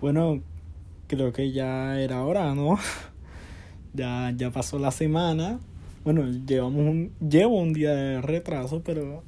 [0.00, 0.40] Bueno,
[1.08, 2.78] creo que ya era hora, ¿no?
[3.94, 5.58] ya, ya pasó la semana.
[6.04, 9.24] Bueno, llevamos un, llevo un día de retraso, pero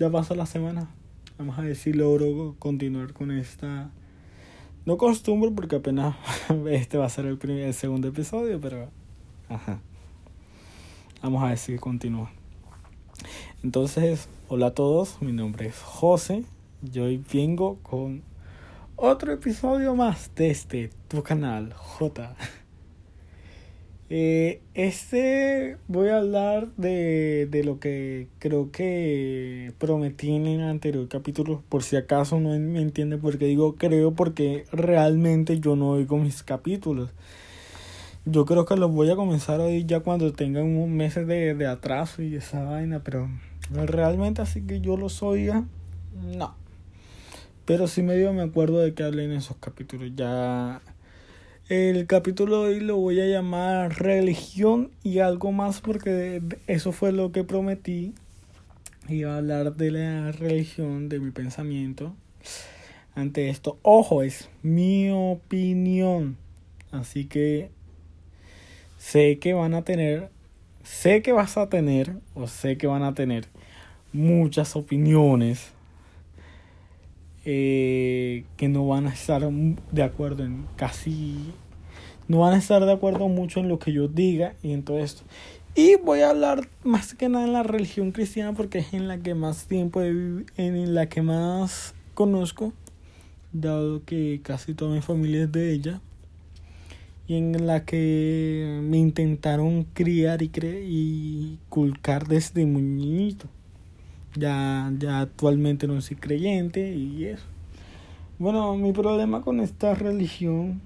[0.00, 0.90] ya pasó la semana.
[1.38, 3.92] Vamos a ver si logro continuar con esta.
[4.84, 6.16] No costumbre, porque apenas
[6.70, 8.88] este va a ser el, primer, el segundo episodio, pero.
[9.48, 9.80] Ajá.
[11.22, 12.32] Vamos a ver si continúa.
[13.62, 16.44] Entonces, hola a todos, mi nombre es José.
[16.82, 18.22] Yo hoy vengo con
[19.02, 22.36] otro episodio más de este tu canal J.
[24.12, 31.06] Eh, este voy a hablar de, de lo que creo que prometí en el anterior
[31.06, 31.62] capítulo.
[31.68, 36.42] Por si acaso no me entiende porque digo creo porque realmente yo no oigo mis
[36.42, 37.10] capítulos.
[38.24, 41.66] Yo creo que los voy a comenzar hoy ya cuando tengan un mes de, de
[41.68, 43.28] atraso y esa vaina, pero
[43.70, 45.66] realmente así que yo los oiga,
[46.20, 46.59] no.
[47.70, 50.10] Pero sí medio me acuerdo de que hablé en esos capítulos.
[50.16, 50.82] Ya
[51.68, 57.12] el capítulo de hoy lo voy a llamar religión y algo más porque eso fue
[57.12, 58.12] lo que prometí.
[59.08, 62.12] Iba a hablar de la religión, de mi pensamiento.
[63.14, 66.38] Ante esto, ojo, es mi opinión.
[66.90, 67.70] Así que
[68.98, 70.28] sé que van a tener,
[70.82, 73.46] sé que vas a tener, o sé que van a tener
[74.12, 75.72] muchas opiniones
[77.44, 81.36] eh, que no van a estar de acuerdo en casi
[82.28, 85.00] no van a estar de acuerdo mucho en lo que yo diga y en todo
[85.00, 85.22] esto.
[85.74, 89.18] Y voy a hablar más que nada en la religión cristiana porque es en la
[89.18, 92.72] que más tiempo he en la que más conozco
[93.52, 96.00] dado que casi toda mi familia es de ella
[97.26, 103.48] y en la que me intentaron criar y, cre y culcar desde muy niñito
[104.34, 107.46] ya, ya actualmente no soy creyente y eso.
[108.38, 110.80] Bueno, mi problema con esta religión,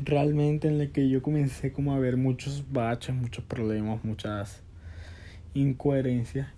[0.00, 4.62] realmente en la que yo comencé como a ver muchos baches, muchos problemas, muchas
[5.54, 6.48] incoherencias,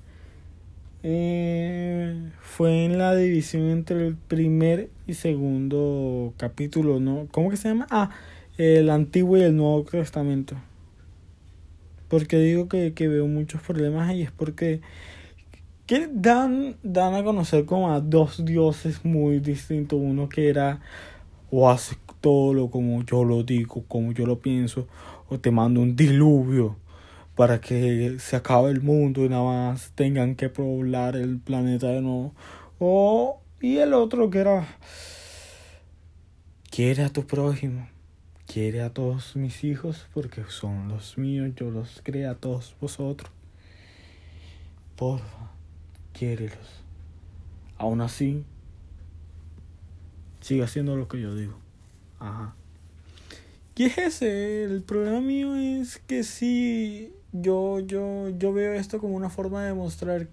[1.02, 7.28] eh, fue en la división entre el primer y segundo capítulo, ¿no?
[7.30, 7.86] ¿Cómo que se llama?
[7.90, 8.10] Ah,
[8.58, 10.56] el Antiguo y el Nuevo Testamento.
[12.08, 14.80] Porque digo que, que veo muchos problemas ahí es porque
[15.86, 19.98] que dan, dan a conocer como a dos dioses muy distintos.
[20.02, 20.80] Uno que era
[21.50, 24.88] o hace todo lo como yo lo digo, como yo lo pienso,
[25.28, 26.76] o te mando un diluvio
[27.36, 32.00] para que se acabe el mundo y nada más tengan que poblar el planeta de
[32.00, 32.34] nuevo.
[32.78, 34.66] O, y el otro que era,
[36.70, 37.88] quiere a tu prójimo,
[38.46, 43.30] quiere a todos mis hijos porque son los míos, yo los creé a todos vosotros.
[44.96, 45.55] Porfa
[46.16, 46.82] quiérelos.
[47.78, 48.42] Aún así,
[50.40, 51.58] sigue haciendo lo que yo digo.
[52.18, 52.54] Ajá.
[53.74, 54.64] ¿Qué es ese?
[54.64, 59.74] El problema mío es que sí, yo, yo, yo veo esto como una forma de
[59.74, 60.28] mostrar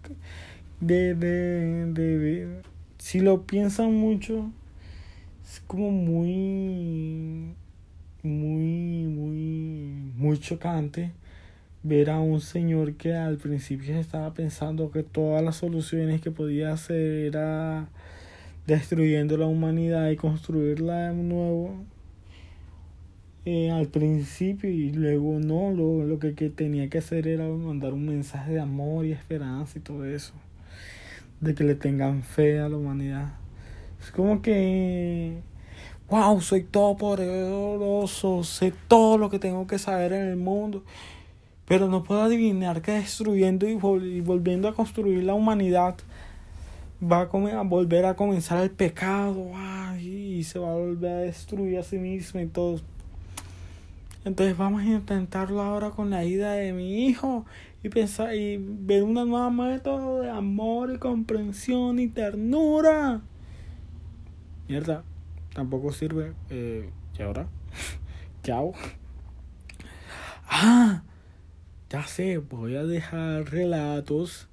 [0.79, 2.61] de, de, de,
[2.97, 4.49] si lo piensan mucho,
[5.43, 7.53] es como muy,
[8.23, 11.11] muy, muy, muy chocante
[11.83, 16.71] ver a un señor que al principio estaba pensando que todas las soluciones que podía
[16.71, 17.89] hacer era
[18.65, 21.75] destruyendo la humanidad y construirla de nuevo
[23.45, 27.91] eh, al principio y luego no, lo, lo que, que tenía que hacer era mandar
[27.93, 30.33] un mensaje de amor y esperanza y todo eso,
[31.41, 33.33] de que le tengan fe a la humanidad.
[34.01, 35.41] Es como que,
[36.09, 40.85] wow, soy todo poderoso, sé todo lo que tengo que saber en el mundo
[41.67, 45.95] pero no puedo adivinar que destruyendo y, volviendo a construir la humanidad
[47.01, 49.51] va a, volver a comenzar el pecado
[49.99, 52.79] y se va a volver a destruir a sí mismo y todo.
[54.25, 57.45] Entonces vamos a intentarlo ahora con la ida de mi hijo
[57.83, 63.21] y pensar y ver una nueva método de amor y comprensión y ternura.
[64.69, 65.03] Mierda,
[65.53, 66.33] tampoco sirve.
[66.49, 67.47] Eh, ¿Y ahora?
[68.43, 68.73] Chao.
[70.47, 71.03] Ah,
[71.93, 74.47] ya sé, voy a dejar relatos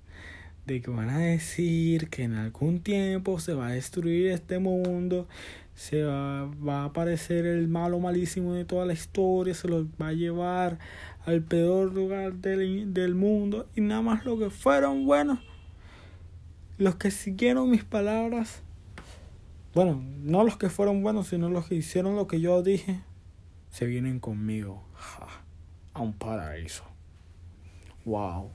[0.66, 5.26] de que van a decir que en algún tiempo se va a destruir este mundo,
[5.74, 10.08] se va, va, a aparecer el malo malísimo de toda la historia, se los va
[10.08, 10.78] a llevar
[11.24, 15.38] al peor lugar del, del mundo y nada más los que fueron buenos,
[16.76, 18.60] los que siguieron mis palabras,
[19.74, 23.00] bueno, no los que fueron buenos, sino los que hicieron lo que yo dije,
[23.70, 24.84] se vienen conmigo
[25.94, 26.89] a un paraíso.
[28.04, 28.48] Wow.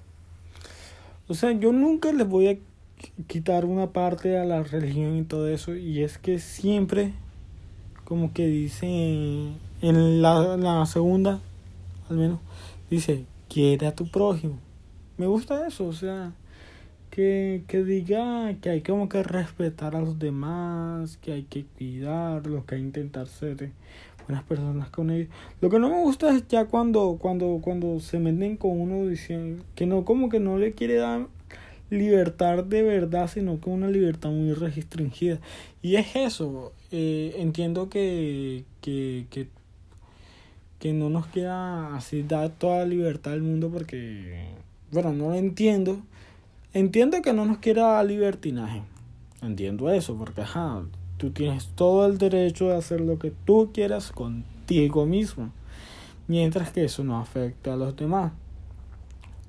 [1.28, 2.58] O sea, yo nunca les voy a
[3.28, 5.76] quitar una parte a la religión y todo eso.
[5.76, 7.14] Y es que siempre,
[8.04, 8.86] como que dice
[9.82, 11.40] en la, la segunda,
[12.10, 12.40] al menos,
[12.90, 14.60] dice, quiere a tu prójimo.
[15.18, 16.34] Me gusta eso, o sea,
[17.10, 22.66] que, que diga que hay como que respetar a los demás, que hay que cuidarlos,
[22.66, 23.72] que hay que intentar ser
[24.28, 25.30] buenas personas con ellos.
[25.62, 29.64] Lo que no me gusta es ya cuando, cuando, cuando se meten con uno diciendo
[29.76, 31.28] que no, como que no le quiere dar
[31.90, 35.40] libertad de verdad, sino que una libertad muy restringida.
[35.82, 39.48] Y es eso, eh, entiendo que, que, que,
[40.80, 44.50] que no nos queda así dar toda la libertad del mundo porque,
[44.92, 46.02] bueno, no lo entiendo.
[46.74, 48.82] Entiendo que no nos quiera libertinaje.
[49.42, 50.84] Entiendo eso, porque ajá,
[51.18, 55.52] tú tienes todo el derecho de hacer lo que tú quieras contigo mismo.
[56.28, 58.32] Mientras que eso no afecte a los demás.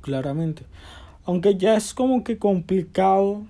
[0.00, 0.64] Claramente
[1.26, 3.44] aunque ya es como que complicado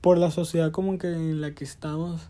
[0.00, 2.28] por la sociedad como que en la que estamos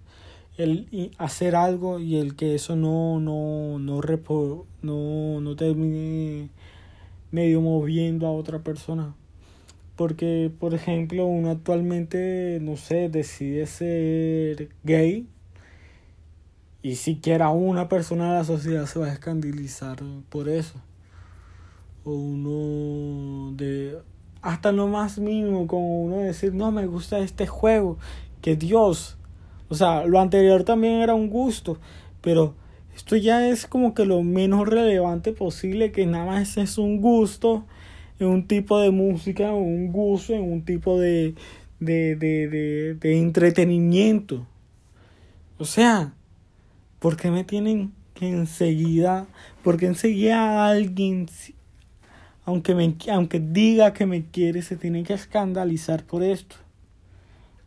[0.58, 6.50] el hacer algo y el que eso no no no repo, no no termine
[7.30, 9.14] medio moviendo a otra persona
[9.96, 15.26] porque por ejemplo uno actualmente no sé decide ser gay
[16.82, 19.98] y siquiera una persona de la sociedad se va a escandalizar
[20.28, 20.80] por eso.
[22.04, 23.98] O uno de
[24.40, 27.98] hasta lo más mínimo, como uno decir, no me gusta este juego,
[28.40, 29.18] que Dios,
[29.68, 31.78] o sea, lo anterior también era un gusto,
[32.20, 32.54] pero
[32.94, 37.64] esto ya es como que lo menos relevante posible, que nada más es un gusto
[38.18, 41.34] en un tipo de música, un gusto en un tipo de,
[41.80, 44.46] de, de, de, entretenimiento.
[45.58, 46.14] O sea,
[46.98, 49.26] ¿por qué me tienen que enseguida,
[49.62, 51.28] porque enseguida alguien
[52.46, 56.56] aunque, me, aunque diga que me quiere, se tiene que escandalizar por esto.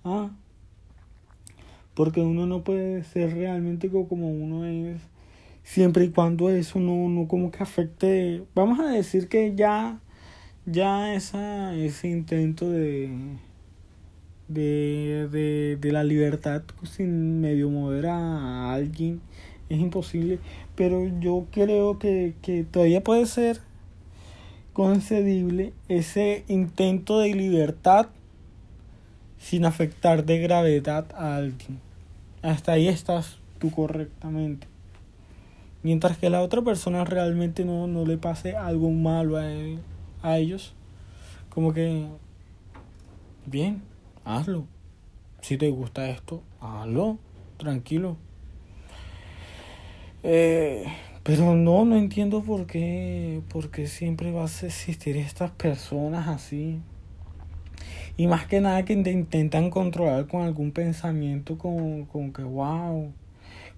[0.05, 0.31] ¿Ah?
[1.93, 5.01] Porque uno no puede ser realmente como uno es,
[5.63, 8.43] siempre y cuando eso no, no como que afecte.
[8.55, 9.99] Vamos a decir que ya,
[10.65, 13.09] ya esa, ese intento de,
[14.47, 19.21] de, de, de la libertad sin medio mover a alguien
[19.69, 20.39] es imposible.
[20.75, 23.61] Pero yo creo que, que todavía puede ser
[24.73, 28.07] concedible ese intento de libertad
[29.37, 31.79] sin afectar de gravedad a alguien.
[32.41, 34.67] Hasta ahí estás tú correctamente.
[35.81, 39.43] Mientras que la otra persona realmente no, no le pase algo malo a,
[40.21, 40.73] a ellos.
[41.49, 42.07] Como que,
[43.45, 43.81] bien,
[44.23, 44.65] hazlo.
[45.41, 47.17] Si te gusta esto, hazlo.
[47.57, 48.17] Tranquilo.
[50.23, 50.85] Eh,
[51.23, 56.79] pero no, no entiendo por qué, por qué siempre vas a existir estas personas así.
[58.17, 63.13] Y más que nada que te intentan controlar con algún pensamiento como, como que, wow.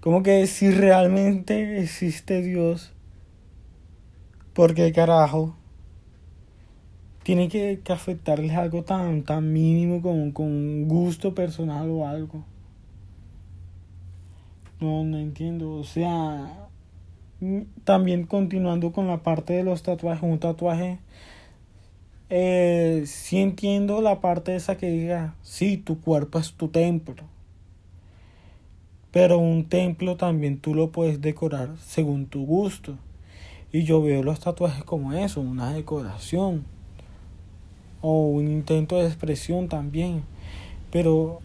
[0.00, 2.92] Como que si realmente existe Dios,
[4.52, 5.56] ¿por qué carajo?
[7.22, 12.44] Tiene que, que afectarles algo tan, tan mínimo con un gusto personal o algo.
[14.80, 15.74] No, no entiendo.
[15.74, 16.68] O sea,
[17.84, 20.98] también continuando con la parte de los tatuajes, un tatuaje,
[22.30, 27.24] eh, sí entiendo la parte esa que diga, sí, tu cuerpo es tu templo.
[29.10, 32.96] Pero un templo también tú lo puedes decorar según tu gusto.
[33.70, 36.64] Y yo veo los tatuajes como eso, una decoración.
[38.02, 40.22] O un intento de expresión también.
[40.90, 41.40] Pero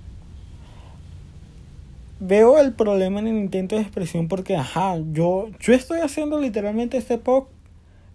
[2.19, 6.97] veo el problema en el intento de expresión porque, ajá, yo, yo estoy haciendo literalmente
[6.97, 7.49] este pop,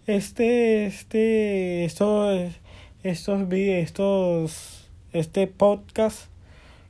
[0.06, 2.52] este, este, estos,
[3.02, 6.26] estos, estos, este podcast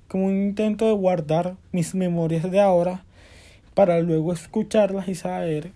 [0.08, 3.04] como un intento de guardar mis memorias de ahora
[3.74, 5.72] para luego escucharlas y saber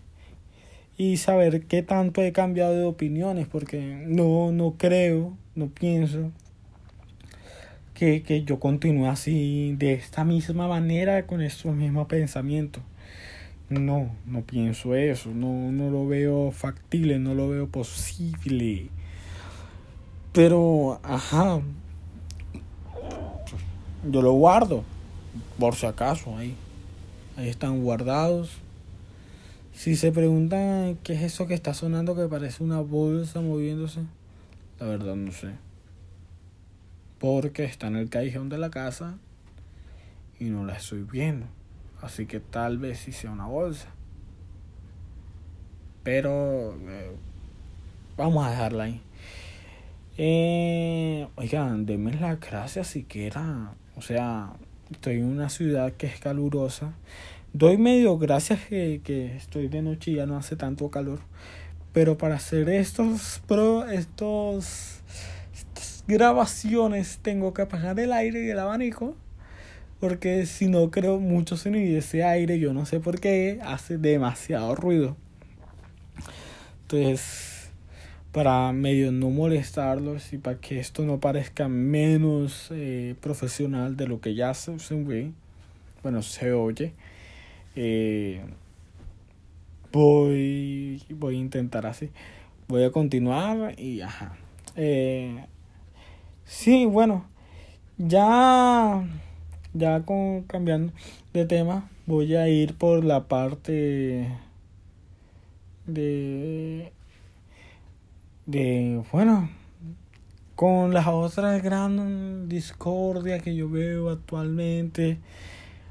[0.97, 6.31] y saber qué tanto he cambiado de opiniones porque no no creo no pienso
[7.97, 12.83] que, que yo continúe así de esta misma manera con estos mismos pensamientos.
[13.69, 18.91] No, no pienso eso, no, no lo veo factible, no lo veo posible.
[20.33, 21.61] Pero, ajá,
[24.09, 24.85] yo lo guardo,
[25.59, 26.55] por si acaso, ahí.
[27.37, 28.51] Ahí están guardados.
[29.77, 34.01] Si se preguntan qué es eso que está sonando que parece una bolsa moviéndose,
[34.81, 35.67] la verdad no sé
[37.19, 39.19] porque está en el callejón de la casa
[40.39, 41.47] y no la estoy viendo.
[42.03, 43.89] Así que tal vez sí sea una bolsa.
[46.03, 47.17] Pero eh,
[48.17, 49.01] vamos a dejarla ahí.
[50.19, 53.73] Eh, oigan, denme la gracia siquiera.
[53.97, 54.53] O sea,
[54.91, 56.93] estoy en una ciudad que es calurosa.
[57.59, 61.21] Doy medio gracias que, que estoy de noche y ya no hace tanto calor.
[61.95, 65.01] Pero para hacer estos pro, estos,
[66.07, 69.17] grabaciones tengo que apagar el aire y el abanico.
[70.01, 73.97] Porque si no creo mucho sonido y ese aire, yo no sé por qué, hace
[73.97, 75.17] demasiado ruido.
[76.83, 77.71] Entonces,
[78.33, 84.21] para medio no molestarlos y para que esto no parezca menos eh, profesional de lo
[84.21, 85.33] que ya se, se
[86.03, 86.93] bueno, se oye,
[87.77, 88.43] eh,
[89.93, 92.11] voy, voy a intentar así.
[92.69, 94.37] Voy a continuar y ajá.
[94.75, 95.45] Eh,
[96.45, 97.25] sí, bueno,
[97.97, 99.05] ya,
[99.73, 100.93] ya con, cambiando
[101.33, 104.29] de tema, voy a ir por la parte
[105.87, 106.93] de,
[108.47, 109.49] de, bueno,
[110.57, 115.19] con las otras grandes discordias que yo veo actualmente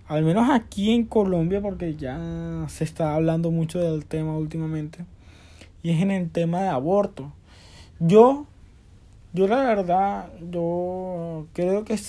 [0.07, 5.05] al menos aquí en Colombia, porque ya se está hablando mucho del tema últimamente,
[5.81, 7.31] y es en el tema de aborto.
[7.99, 8.45] Yo,
[9.33, 11.99] yo la verdad, yo creo que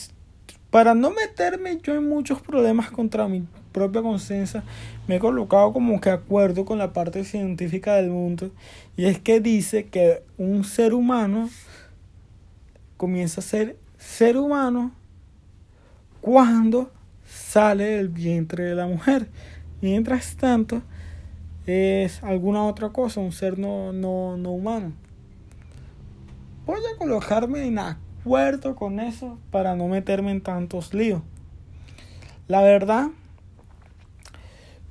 [0.71, 4.62] para no meterme yo en muchos problemas contra mi propia conciencia,
[5.07, 8.50] me he colocado como que acuerdo con la parte científica del mundo,
[8.97, 11.49] y es que dice que un ser humano
[12.97, 14.93] comienza a ser ser humano
[16.21, 16.91] cuando
[17.47, 19.29] sale del vientre de la mujer.
[19.81, 20.83] Mientras tanto,
[21.67, 24.93] es alguna otra cosa, un ser no, no, no humano.
[26.67, 31.23] Voy a colocarme en acuerdo con eso para no meterme en tantos líos.
[32.49, 33.09] La verdad,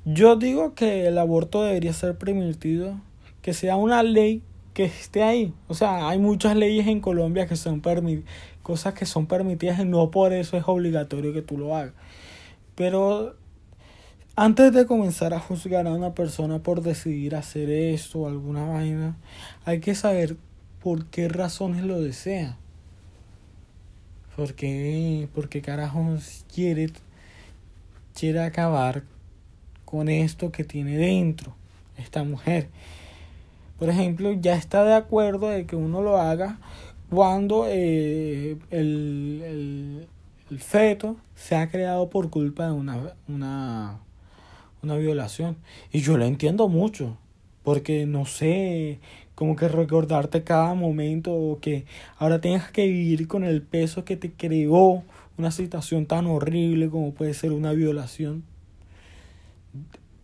[0.06, 2.98] yo digo que el aborto debería ser permitido,
[3.42, 5.52] que sea una ley que esté ahí.
[5.68, 8.30] O sea, hay muchas leyes en Colombia que son permitidas,
[8.62, 11.92] cosas que son permitidas y no por eso es obligatorio que tú lo hagas.
[12.76, 13.34] Pero
[14.36, 19.16] antes de comenzar a juzgar a una persona por decidir hacer esto o alguna vaina,
[19.64, 20.36] hay que saber
[20.82, 22.58] por qué razones lo desea.
[24.36, 26.90] ¿Por qué, por qué carajos quiere,
[28.14, 29.02] quiere acabar
[29.86, 31.54] con esto que tiene dentro
[31.96, 32.68] esta mujer?
[33.78, 36.58] Por ejemplo, ya está de acuerdo de que uno lo haga
[37.10, 40.06] cuando eh, el, el,
[40.50, 43.98] el feto se ha creado por culpa de una, una,
[44.82, 45.56] una violación.
[45.92, 47.16] Y yo lo entiendo mucho,
[47.64, 49.00] porque no sé,
[49.34, 51.84] como que recordarte cada momento o que
[52.18, 55.02] ahora tengas que vivir con el peso que te creó
[55.36, 58.44] una situación tan horrible como puede ser una violación.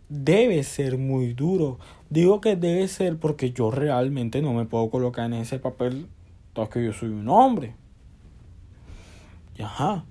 [0.09, 1.79] Debe ser muy duro.
[2.09, 6.07] Digo que debe ser porque yo realmente no me puedo colocar en ese papel,
[6.71, 7.75] que yo soy un hombre.
[9.59, 10.05] Ajá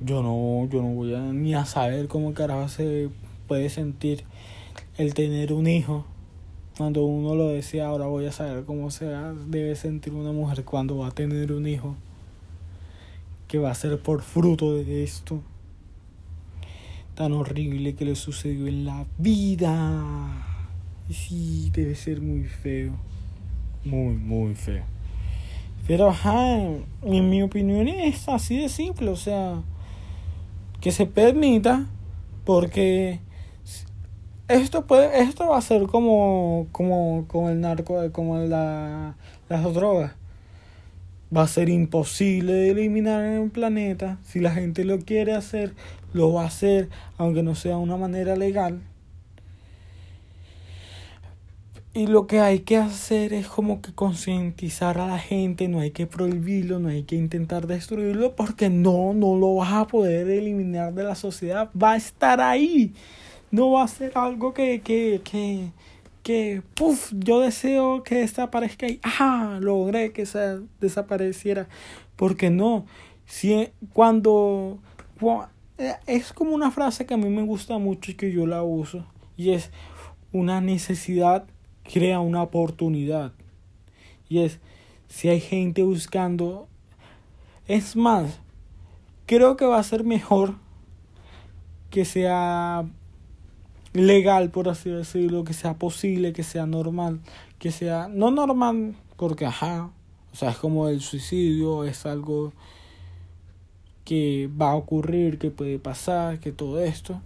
[0.00, 3.10] yo no, yo no voy a, ni a saber cómo carajo se
[3.46, 4.24] puede sentir
[4.96, 6.04] el tener un hijo.
[6.76, 10.98] Cuando uno lo decía, ahora voy a saber cómo se debe sentir una mujer cuando
[10.98, 11.96] va a tener un hijo.
[13.48, 15.42] Que va a ser por fruto de esto.
[17.14, 20.46] Tan horrible que le sucedió en la vida.
[21.10, 22.92] Sí, debe ser muy feo.
[23.84, 24.84] Muy, muy feo.
[25.88, 26.58] Pero ajá,
[27.02, 29.62] en mi opinión es así de simple, o sea,
[30.80, 31.86] que se permita
[32.44, 33.20] porque
[34.48, 39.16] esto puede esto va a ser como como con el narco como la,
[39.48, 40.12] las drogas.
[41.34, 44.18] Va a ser imposible de eliminar en el planeta.
[44.22, 45.74] Si la gente lo quiere hacer
[46.14, 48.80] lo va a hacer aunque no sea una manera legal
[51.94, 55.90] y lo que hay que hacer es como que concientizar a la gente, no hay
[55.90, 60.92] que prohibirlo, no hay que intentar destruirlo, porque no, no lo vas a poder eliminar
[60.92, 62.92] de la sociedad, va a estar ahí.
[63.50, 65.70] No va a ser algo que, que, que,
[66.22, 71.68] que, puff, yo deseo que desaparezca y, ah, logré que se desapareciera.
[72.16, 72.84] Porque no,
[73.24, 74.78] si cuando,
[76.06, 79.06] es como una frase que a mí me gusta mucho y que yo la uso,
[79.36, 79.70] y es
[80.32, 81.46] una necesidad
[81.92, 83.32] crea una oportunidad.
[84.28, 84.60] Y es,
[85.08, 86.68] si hay gente buscando,
[87.66, 88.40] es más,
[89.26, 90.54] creo que va a ser mejor
[91.90, 92.86] que sea
[93.94, 97.20] legal, por así decirlo, que sea posible, que sea normal,
[97.58, 99.90] que sea, no normal, porque ajá,
[100.32, 102.52] o sea, es como el suicidio, es algo
[104.04, 107.20] que va a ocurrir, que puede pasar, que todo esto,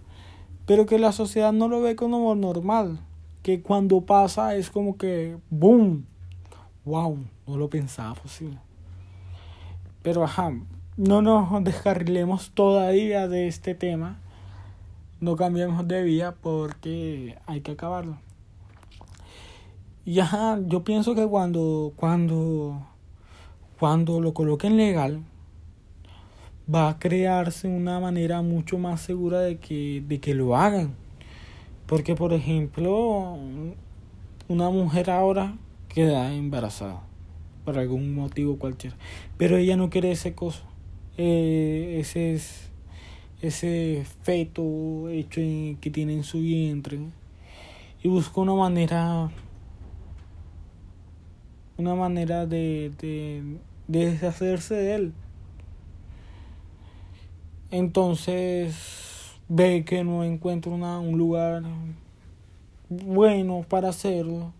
[0.66, 3.00] pero que la sociedad no lo ve como normal
[3.42, 6.06] que cuando pasa es como que boom,
[6.84, 8.58] wow, no lo pensaba posible.
[10.02, 10.52] Pero ajá,
[10.96, 14.18] no nos descarrilemos todavía de este tema.
[15.20, 18.18] no cambiemos de vía porque hay que acabarlo.
[20.04, 22.84] Y ajá, yo pienso que cuando, cuando,
[23.78, 25.22] cuando lo coloquen legal,
[26.72, 30.96] va a crearse una manera mucho más segura de que, de que lo hagan.
[31.86, 33.38] Porque, por ejemplo,
[34.48, 35.56] una mujer ahora
[35.88, 37.02] queda embarazada
[37.64, 38.96] por algún motivo cualquiera,
[39.36, 40.62] pero ella no quiere ese coso,
[41.16, 42.40] eh, ese
[43.42, 45.40] ese feto hecho
[45.80, 47.00] que tiene en su vientre
[48.02, 49.30] y busca una manera
[51.76, 53.58] una manera de, de,
[53.88, 55.12] de deshacerse de él.
[57.72, 59.11] Entonces
[59.54, 61.62] ve que no encuentra una, un lugar
[62.88, 64.54] bueno para hacerlo.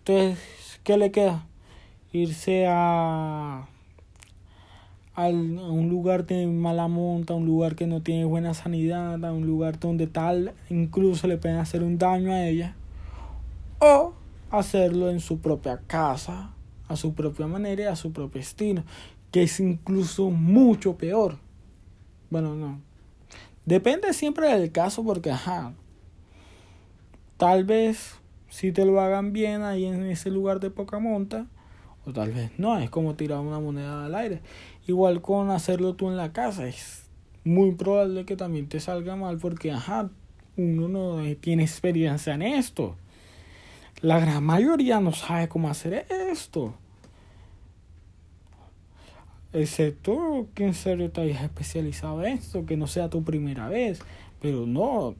[0.00, 0.38] Entonces,
[0.84, 1.46] ¿qué le queda?
[2.12, 3.66] Irse a,
[5.14, 9.46] a un lugar de mala monta, un lugar que no tiene buena sanidad, a un
[9.46, 12.76] lugar donde tal incluso le pueden hacer un daño a ella.
[13.78, 14.12] O
[14.50, 16.52] hacerlo en su propia casa,
[16.86, 18.82] a su propia manera y a su propio estilo,
[19.30, 21.38] que es incluso mucho peor.
[22.28, 22.88] Bueno, no.
[23.68, 25.74] Depende siempre del caso porque, ajá,
[27.36, 31.48] tal vez si te lo hagan bien ahí en ese lugar de poca monta,
[32.06, 34.40] o tal vez no, es como tirar una moneda al aire.
[34.86, 37.10] Igual con hacerlo tú en la casa, es
[37.44, 40.08] muy probable que también te salga mal porque, ajá,
[40.56, 42.96] uno no tiene experiencia en esto.
[44.00, 46.72] La gran mayoría no sabe cómo hacer esto.
[49.52, 54.00] Excepto que en serio te hayas especializado en esto, que no sea tu primera vez.
[54.40, 55.14] Pero no,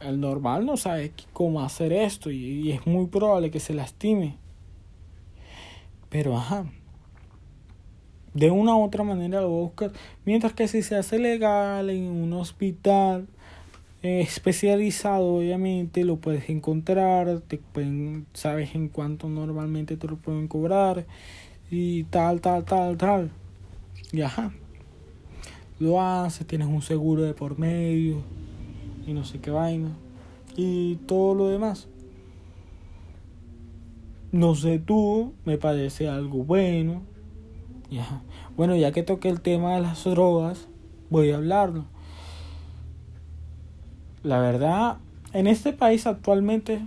[0.00, 4.36] el normal no sabe cómo hacer esto y, es muy probable que se lastime.
[6.08, 6.66] Pero ajá,
[8.34, 9.92] de una u otra manera lo buscas.
[10.24, 13.26] Mientras que si se hace legal en un hospital
[14.02, 20.46] eh, especializado, obviamente lo puedes encontrar, te pueden, sabes en cuánto normalmente te lo pueden
[20.46, 21.06] cobrar
[21.70, 23.30] y tal, tal, tal, tal.
[24.16, 24.50] Y ajá,
[25.78, 28.22] lo haces, tienes un seguro de por medio
[29.06, 29.90] y no sé qué vaina.
[30.56, 31.86] Y todo lo demás.
[34.32, 37.02] No sé tú, me parece algo bueno.
[38.56, 40.66] Bueno, ya que toqué el tema de las drogas,
[41.10, 41.84] voy a hablarlo.
[44.22, 44.96] La verdad,
[45.34, 46.80] en este país actualmente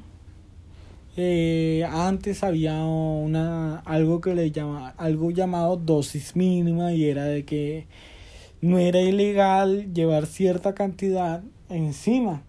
[1.22, 7.44] eh, antes había una algo que le llama algo llamado dosis mínima y era de
[7.44, 7.88] que
[8.62, 12.44] no era ilegal llevar cierta cantidad encima.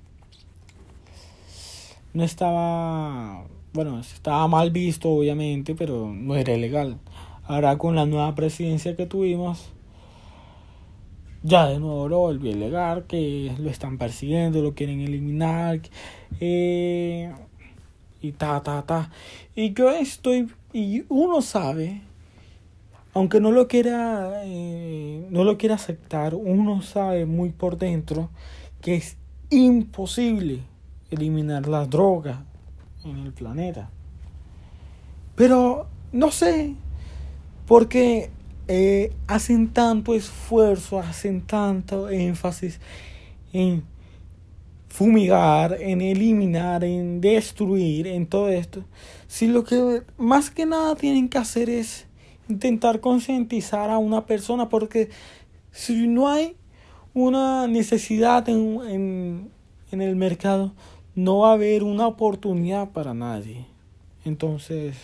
[2.15, 6.99] No estaba bueno estaba mal visto obviamente pero no era ilegal.
[7.43, 9.73] Ahora con la nueva presidencia que tuvimos
[11.43, 15.81] ya de nuevo lo volvió ilegal que lo están persiguiendo lo quieren eliminar
[16.39, 17.33] eh,
[18.21, 19.11] y ta, ta, ta.
[19.55, 22.03] Y yo estoy, y uno sabe,
[23.15, 28.31] aunque no lo quiera, eh, no lo quiera aceptar, uno sabe muy por dentro
[28.81, 29.17] que es
[29.51, 30.61] imposible
[31.11, 32.45] eliminar la droga
[33.05, 33.91] en el planeta.
[35.35, 36.75] Pero no sé,
[37.67, 38.31] porque
[38.69, 42.81] eh, hacen tanto esfuerzo, hacen tanto énfasis
[43.53, 43.83] en
[44.91, 48.85] fumigar, en eliminar, en destruir, en todo esto,
[49.29, 52.07] si lo que más que nada tienen que hacer es
[52.49, 55.09] intentar concientizar a una persona, porque
[55.71, 56.57] si no hay
[57.15, 59.51] una necesidad en, en,
[59.93, 60.73] en el mercado,
[61.15, 63.67] no va a haber una oportunidad para nadie.
[64.25, 64.97] Entonces,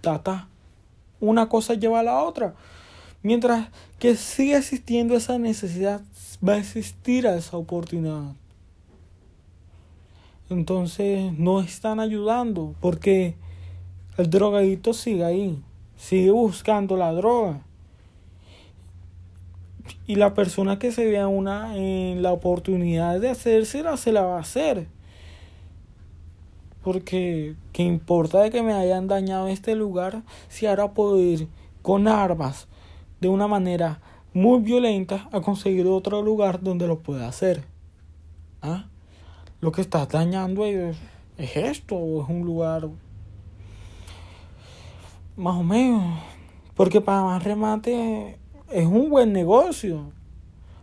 [0.00, 0.48] tata,
[1.18, 2.54] una cosa lleva a la otra.
[3.22, 3.68] Mientras
[3.98, 6.00] que siga existiendo esa necesidad,
[6.46, 8.34] va a existir esa oportunidad
[10.50, 13.36] entonces no están ayudando porque
[14.18, 15.62] el drogadito sigue ahí,
[15.96, 17.62] sigue buscando la droga.
[20.06, 24.38] Y la persona que se vea una en la oportunidad de hacérsela, se la va
[24.38, 24.88] a hacer.
[26.82, 31.46] Porque, ¿qué importa de que me hayan dañado este lugar si ahora puedo ir
[31.82, 32.66] con armas
[33.20, 34.00] de una manera
[34.34, 37.62] muy violenta a conseguir otro lugar donde lo pueda hacer?
[38.62, 38.86] ¿Ah?
[39.60, 40.96] Lo que estás dañando es,
[41.36, 42.88] esto, o es un lugar
[45.36, 46.18] más o menos.
[46.74, 48.38] Porque para más remate
[48.70, 50.12] es un buen negocio.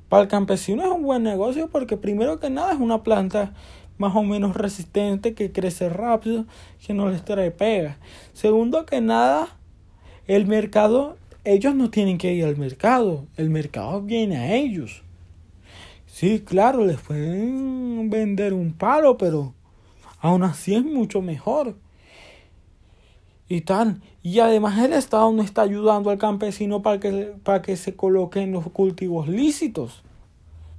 [0.10, 3.54] Para el campesino es un buen negocio porque primero que nada es una planta
[3.98, 6.46] más o menos resistente que crece rápido,
[6.86, 7.98] que no les trae pega.
[8.34, 9.48] Segundo que nada,
[10.28, 15.04] el mercado, ellos no tienen que ir al mercado, el mercado viene a ellos.
[16.18, 19.54] Sí, claro, les pueden vender un palo, pero
[20.20, 21.76] aún así es mucho mejor.
[23.48, 24.02] Y tal.
[24.24, 28.52] Y además el Estado no está ayudando al campesino para que, para que se coloquen
[28.52, 30.02] los cultivos lícitos.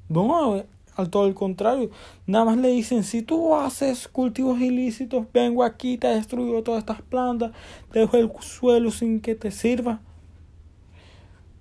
[0.08, 0.64] No,
[0.96, 1.90] al todo el contrario.
[2.26, 7.00] Nada más le dicen, si tú haces cultivos ilícitos, vengo aquí, te destruyo todas estas
[7.02, 7.52] plantas,
[7.92, 10.00] dejo el suelo sin que te sirva.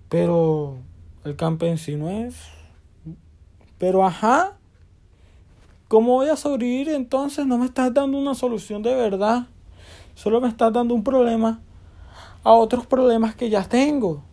[0.09, 0.77] Pero
[1.23, 2.56] el campesino es
[3.77, 4.57] pero ajá,
[5.87, 7.45] ¿cómo voy a sobrevivir entonces?
[7.45, 9.47] No me estás dando una solución de verdad.
[10.15, 11.61] Solo me estás dando un problema
[12.43, 14.23] a otros problemas que ya tengo.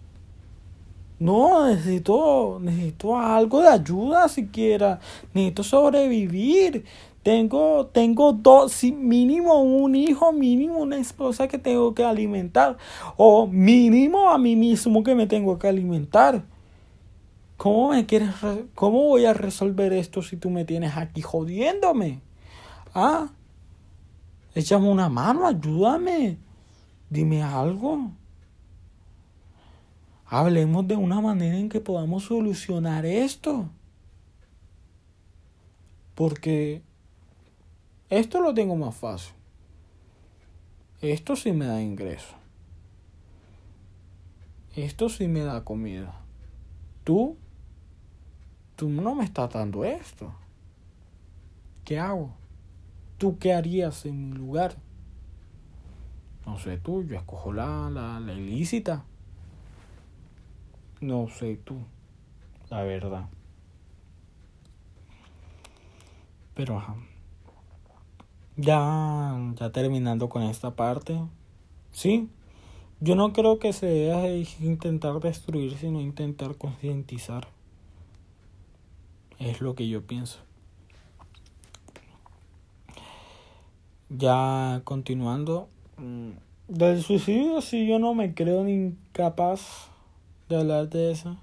[1.19, 5.01] No, necesito, necesito algo de ayuda siquiera.
[5.33, 6.85] Necesito sobrevivir.
[7.23, 12.77] Tengo, tengo dos, mínimo un hijo, mínimo una esposa que tengo que alimentar.
[13.17, 16.45] O mínimo a mí mismo que me tengo que alimentar.
[17.57, 18.31] ¿Cómo me quieres
[18.75, 22.21] cómo voy a resolver esto si tú me tienes aquí jodiéndome?
[22.95, 23.31] Ah,
[24.55, 26.39] échame una mano, ayúdame.
[27.11, 28.11] Dime algo.
[30.27, 33.69] Hablemos de una manera en que podamos solucionar esto.
[36.15, 36.83] Porque
[38.11, 39.35] esto lo tengo más fácil.
[41.01, 42.35] Esto sí me da ingreso.
[44.75, 46.21] Esto sí me da comida.
[47.05, 47.37] Tú
[48.77, 50.33] tú no me estás dando esto.
[51.85, 52.31] ¿Qué hago?
[53.19, 54.77] ¿Tú qué harías en mi lugar?
[56.47, 59.05] No sé tú, yo escojo la, la, la ilícita.
[61.01, 61.79] No sé tú,
[62.71, 63.29] la verdad.
[66.55, 66.97] Pero ajá.
[68.57, 71.21] Ya, ya terminando con esta parte.
[71.91, 72.29] Sí,
[73.01, 77.54] yo no creo que se deba intentar destruir, sino intentar concientizar.
[79.45, 80.39] Es lo que yo pienso.
[84.09, 85.69] Ya continuando.
[85.99, 86.31] Mm,
[86.69, 89.91] del suicidio sí yo no me creo ni incapaz
[90.49, 91.37] de hablar de eso.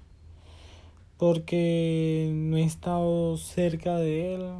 [1.16, 4.50] Porque no he estado cerca de él.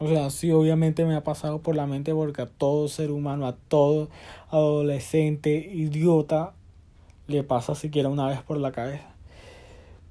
[0.00, 3.46] O sea, sí, obviamente me ha pasado por la mente porque a todo ser humano,
[3.46, 4.08] a todo
[4.50, 6.52] adolescente, idiota,
[7.28, 9.08] le pasa siquiera una vez por la cabeza.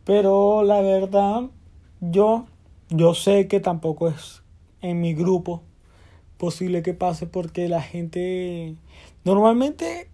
[0.06, 1.50] Pero la verdad,
[2.00, 2.45] yo
[2.89, 4.43] yo sé que tampoco es
[4.82, 5.62] en mi grupo
[6.38, 8.76] posible que pase porque la gente
[9.23, 10.10] normalmente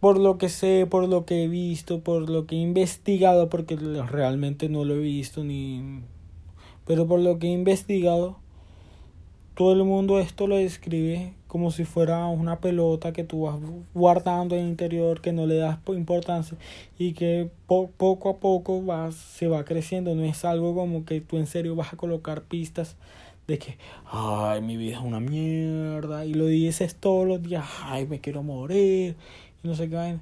[0.00, 3.76] por lo que sé, por lo que he visto, por lo que he investigado, porque
[3.76, 6.02] realmente no lo he visto ni
[6.86, 8.36] pero por lo que he investigado
[9.54, 13.56] todo el mundo esto lo describe como si fuera una pelota que tú vas
[13.94, 16.58] guardando en el interior, que no le das importancia
[16.98, 20.14] y que poco a poco vas, se va creciendo.
[20.14, 22.96] No es algo como que tú en serio vas a colocar pistas
[23.46, 23.78] de que,
[24.10, 28.42] ay, mi vida es una mierda y lo dices todos los días, ay, me quiero
[28.42, 29.16] morir
[29.62, 30.18] y no sé qué.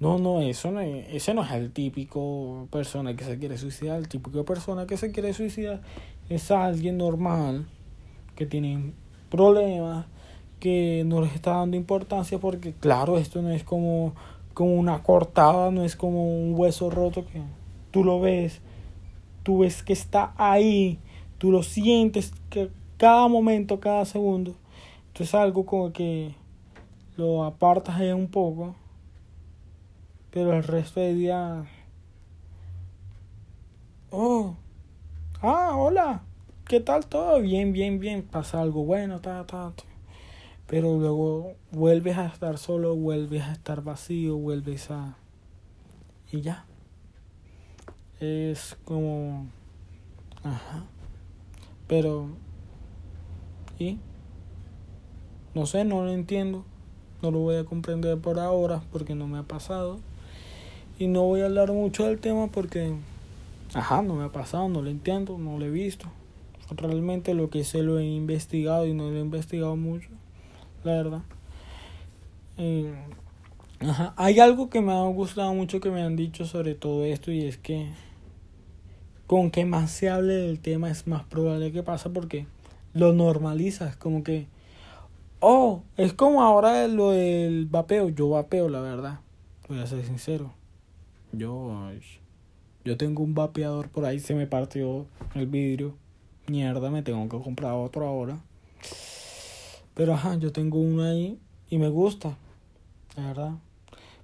[0.00, 3.98] No, no, eso no es, ese no es el típico persona que se quiere suicidar.
[3.98, 5.80] El típico persona que se quiere suicidar
[6.28, 7.66] es alguien normal
[8.36, 8.94] que tienen
[9.28, 10.06] problemas,
[10.58, 14.14] que no les está dando importancia porque claro, esto no es como,
[14.54, 17.40] como una cortada, no es como un hueso roto que
[17.90, 18.60] tú lo ves,
[19.42, 20.98] tú ves que está ahí,
[21.38, 24.54] tú lo sientes que cada momento, cada segundo.
[25.08, 26.34] Esto es algo como que
[27.16, 28.74] lo apartas ahí un poco,
[30.30, 31.64] pero el resto del día...
[34.10, 34.54] Oh,
[35.42, 36.22] ah, hola.
[36.68, 37.40] ¿qué tal todo?
[37.40, 39.72] Bien, bien, bien, pasa algo bueno, ta, ta,
[40.68, 45.16] Pero luego vuelves a estar solo, vuelves a estar vacío, vuelves a...
[46.30, 46.66] Y ya.
[48.20, 49.46] Es como...
[50.44, 50.84] Ajá.
[51.88, 52.28] Pero...
[53.78, 53.98] ¿Y?
[55.54, 56.64] No sé, no lo entiendo.
[57.22, 59.98] No lo voy a comprender por ahora porque no me ha pasado.
[60.98, 62.94] Y no voy a hablar mucho del tema porque...
[63.74, 66.08] Ajá, no me ha pasado, no lo entiendo, no lo he visto
[66.76, 70.08] realmente lo que sé lo he investigado y no lo he investigado mucho,
[70.88, 71.22] la verdad.
[72.56, 72.94] Eh,
[73.80, 74.14] ajá.
[74.16, 77.44] Hay algo que me ha gustado mucho que me han dicho sobre todo esto y
[77.44, 77.90] es que
[79.26, 82.46] con que más se hable del tema es más probable que pasa porque
[82.94, 84.46] lo normalizas, como que,
[85.40, 89.20] oh, es como ahora lo del vapeo, yo vapeo la verdad,
[89.68, 90.54] voy a ser sincero,
[91.32, 91.90] yo,
[92.84, 95.94] yo tengo un vapeador por ahí, se me partió el vidrio
[96.48, 98.38] mierda, me tengo que comprar otro ahora.
[99.98, 102.38] Pero ajá, yo tengo uno ahí y me gusta,
[103.16, 103.52] la verdad.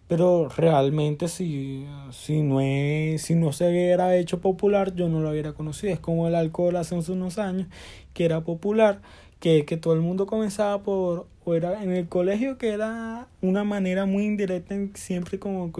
[0.07, 2.61] Pero realmente si, si, no
[3.19, 5.93] si no se hubiera hecho popular, yo no lo hubiera conocido.
[5.93, 7.67] Es como el alcohol hace unos años,
[8.13, 9.01] que era popular,
[9.41, 13.65] que, que todo el mundo comenzaba por, o era en el colegio, que era una
[13.65, 15.73] manera muy indirecta, siempre como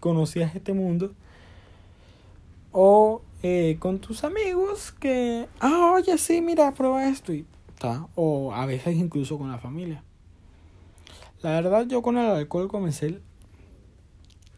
[0.00, 1.12] conocías este mundo.
[2.72, 7.34] O eh, con tus amigos que, ah, oye, sí, mira, prueba esto.
[7.34, 7.44] Y,
[8.14, 10.02] O a veces incluso con la familia.
[11.42, 13.20] La verdad, yo con el alcohol comencé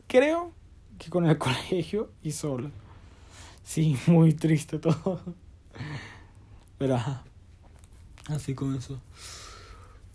[0.06, 0.52] Creo
[0.98, 2.70] que con el colegio y solo.
[3.64, 5.20] Sí, muy triste todo.
[6.78, 7.24] Pero ajá.
[8.28, 9.00] Así eso.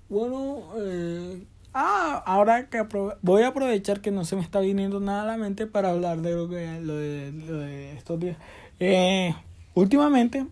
[0.10, 2.86] Bueno, eh, ah, ahora que
[3.22, 6.22] voy a aprovechar que no se me está viniendo nada a la mente para hablar
[6.22, 8.38] de lo, que, lo, de, lo de estos días.
[8.80, 9.34] Eh,
[9.74, 10.46] últimamente,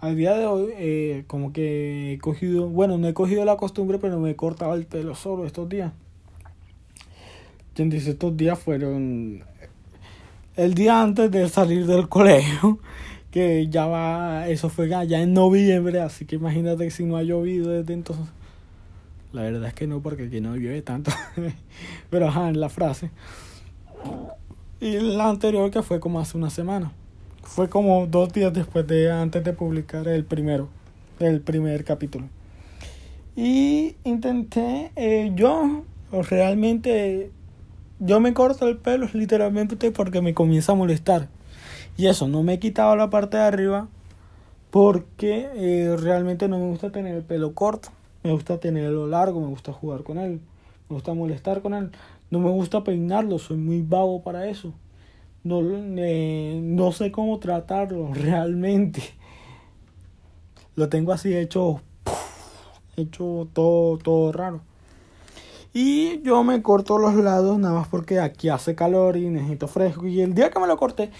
[0.00, 3.98] al día de hoy, eh, como que he cogido, bueno, no he cogido la costumbre,
[3.98, 5.92] pero me he cortado el pelo solo estos días
[7.84, 9.44] dice estos días fueron
[10.56, 12.80] el día antes de salir del colegio,
[13.30, 17.70] que ya va, eso fue ya en noviembre, así que imagínate si no ha llovido
[17.70, 18.26] desde entonces.
[19.32, 21.12] La verdad es que no, porque aquí no llueve tanto.
[22.10, 23.10] Pero ajá, en la frase.
[24.80, 26.92] Y la anterior que fue como hace una semana.
[27.48, 30.68] Fue como dos días después de antes de publicar el primero,
[31.18, 32.26] el primer capítulo.
[33.34, 35.82] Y intenté, eh, yo
[36.12, 37.32] realmente
[37.98, 41.28] yo me corto el pelo literalmente porque me comienza a molestar.
[41.96, 43.88] Y eso, no me he quitado la parte de arriba
[44.70, 47.88] porque eh, realmente no me gusta tener el pelo corto.
[48.22, 50.40] Me gusta tenerlo largo, me gusta jugar con él,
[50.88, 51.90] me gusta molestar con él.
[52.30, 54.74] No me gusta peinarlo, soy muy vago para eso.
[55.48, 59.00] No, eh, no sé cómo tratarlo realmente.
[60.76, 61.80] Lo tengo así hecho,
[62.96, 64.60] hecho todo, todo raro.
[65.72, 70.06] Y yo me corto los lados nada más porque aquí hace calor y necesito fresco.
[70.06, 71.10] Y el día que me lo corté,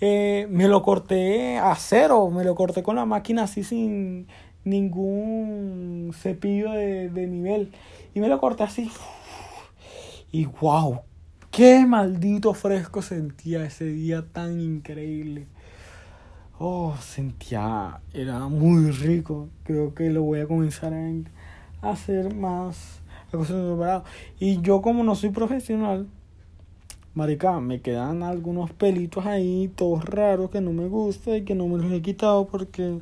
[0.00, 2.30] eh, me lo corté a cero.
[2.30, 4.28] Me lo corté con la máquina así sin
[4.64, 7.70] ningún cepillo de, de nivel.
[8.14, 8.90] Y me lo corté así.
[10.32, 11.02] Y wow,
[11.54, 15.46] qué maldito fresco sentía ese día tan increíble.
[16.58, 19.48] Oh, sentía, era muy rico.
[19.64, 23.04] Creo que lo voy a comenzar a hacer más
[24.38, 26.06] y yo como no soy profesional,
[27.14, 31.66] marica, me quedan algunos pelitos ahí, todos raros, que no me gusta y que no
[31.66, 33.00] me los he quitado porque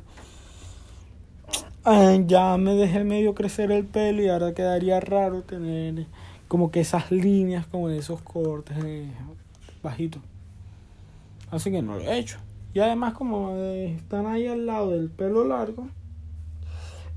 [1.85, 6.07] eh, ya me dejé medio crecer el pelo y ahora quedaría raro tener
[6.53, 8.77] como que esas líneas, como esos cortes
[9.81, 10.21] bajitos.
[11.49, 12.37] Así que no lo he hecho.
[12.75, 15.87] Y además como eh, están ahí al lado del pelo largo,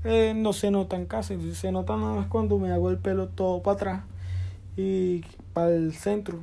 [0.03, 3.61] eh, no se notan casi, se notan nada más cuando me hago el pelo todo
[3.61, 4.03] para atrás
[4.75, 5.21] y
[5.53, 6.39] para el centro.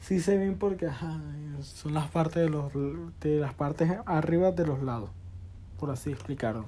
[0.00, 0.90] Sí se ven porque
[1.62, 2.72] son las partes de los
[3.22, 5.08] de las partes arriba de los lados,
[5.80, 6.66] por así explicarlo.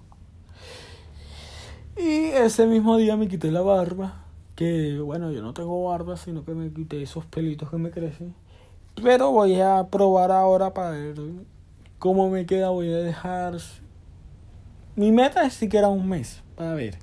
[1.98, 4.22] Y ese mismo día me quité la barba,
[4.56, 8.34] que bueno, yo no tengo barba, sino que me quité esos pelitos que me crecen.
[9.02, 11.16] Pero voy a probar ahora para ver
[11.98, 13.58] cómo me queda, voy a dejar
[14.96, 16.98] mi meta es siquiera un mes para ver.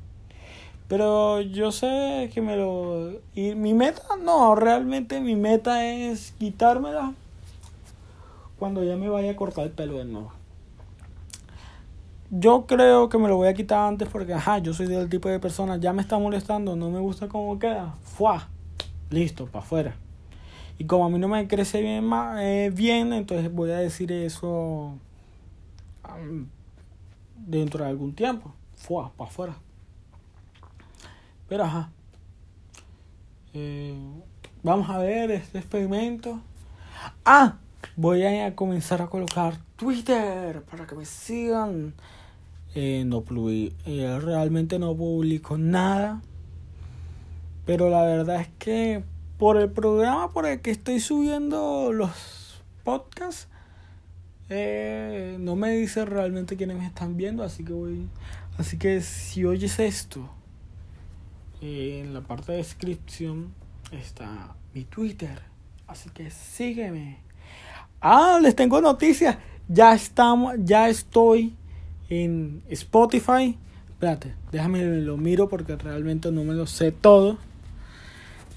[0.88, 3.20] Pero yo sé que me lo...
[3.36, 7.14] Y mi meta, no, realmente mi meta es quitármela
[8.58, 10.32] cuando ya me vaya a cortar el pelo de nuevo.
[12.36, 15.30] Yo creo que me lo voy a quitar antes porque, ajá, yo soy del tipo
[15.30, 17.94] de persona, ya me está molestando, no me gusta cómo queda.
[18.02, 18.50] ¡Fua!
[19.12, 19.96] Listo, para afuera.
[20.80, 24.98] Y como a mí no me crece bien, eh, bien entonces voy a decir eso
[27.36, 28.52] dentro de algún tiempo.
[28.78, 29.56] Fue para afuera.
[31.48, 31.92] Pero ajá.
[33.54, 33.96] Eh,
[34.64, 36.42] vamos a ver este experimento.
[37.24, 37.58] Ah,
[37.96, 41.94] voy a comenzar a colocar Twitter para que me sigan.
[42.76, 43.24] Eh, no
[43.86, 46.22] eh, realmente no publico nada.
[47.66, 49.04] Pero la verdad es que
[49.38, 53.48] por el programa por el que estoy subiendo los podcasts,
[54.50, 58.08] eh, no me dice realmente quiénes me están viendo, así que voy.
[58.58, 60.30] Así que si oyes esto,
[61.62, 63.54] eh, en la parte de descripción
[63.92, 65.42] está mi Twitter.
[65.88, 67.20] Así que sígueme.
[68.02, 69.38] Ah, les tengo noticias.
[69.68, 71.56] Ya estamos, ya estoy
[72.10, 73.58] en Spotify.
[73.90, 77.38] Espérate, déjame lo miro porque realmente no me lo sé todo.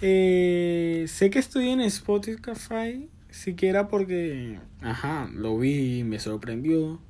[0.02, 7.00] Eh, sé que estoy en Spotify siquiera porque, ajá, lo vi y me sorprendió.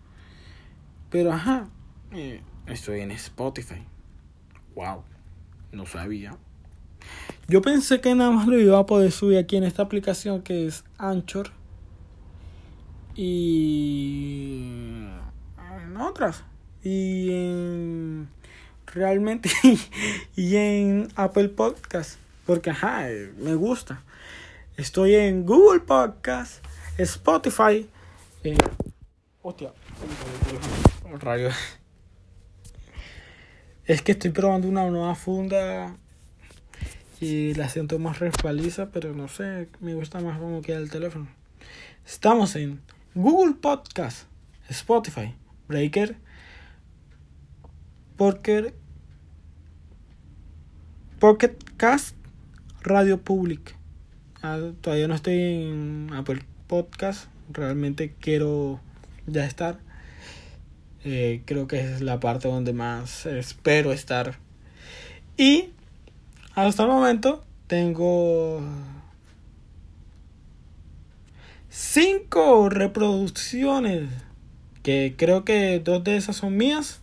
[1.10, 1.68] Pero, ajá,
[2.12, 3.82] eh, estoy en Spotify.
[4.74, 5.02] Wow,
[5.72, 6.36] no sabía.
[7.48, 10.66] Yo pensé que nada más lo iba a poder subir aquí en esta aplicación que
[10.66, 11.50] es Anchor.
[13.14, 15.06] Y
[16.00, 16.44] otras.
[16.82, 18.28] Y en
[18.86, 19.50] realmente
[20.36, 22.18] y en Apple Podcast.
[22.46, 23.06] Porque ajá,
[23.38, 24.02] me gusta.
[24.76, 26.64] Estoy en Google Podcast,
[26.98, 27.88] Spotify.
[28.44, 28.58] Eh,
[29.42, 29.72] hostia,
[31.18, 31.50] radio.
[33.84, 35.96] Es que estoy probando una nueva funda
[37.20, 41.28] y la siento más respaliza, pero no sé, me gusta más cómo queda el teléfono.
[42.06, 42.82] Estamos en
[43.14, 44.26] Google Podcast,
[44.68, 45.34] Spotify,
[45.68, 46.16] Breaker,
[48.16, 48.74] Porker,
[51.18, 52.16] Pocket Cast,
[52.82, 53.74] Radio Public.
[54.42, 58.80] Ah, todavía no estoy en Apple Podcast, realmente quiero
[59.26, 59.78] ya estar.
[61.04, 64.38] Eh, creo que es la parte donde más espero estar.
[65.36, 65.70] Y
[66.54, 68.60] hasta el momento tengo
[71.68, 74.08] cinco reproducciones.
[74.86, 77.00] Que creo que dos de esas son mías.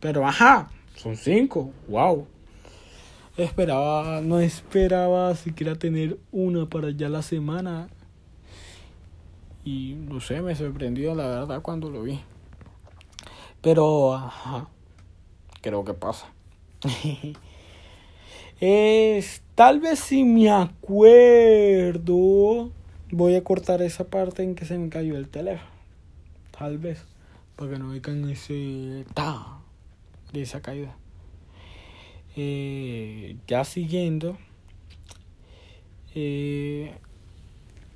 [0.00, 1.70] Pero ajá, son cinco.
[1.86, 2.26] Wow.
[3.36, 7.86] Esperaba, no esperaba siquiera tener una para ya la semana.
[9.64, 12.18] Y no sé, me sorprendió la verdad cuando lo vi.
[13.62, 14.66] Pero, ajá,
[15.60, 16.26] creo que pasa.
[18.58, 22.02] Es, tal vez si me acuerdo,
[23.12, 25.75] voy a cortar esa parte en que se me cayó el teléfono.
[26.58, 27.04] Tal vez,
[27.56, 29.60] para que no vean ese ta
[30.32, 30.96] de esa caída.
[32.36, 34.36] Eh, ya siguiendo.
[36.14, 36.94] Eh,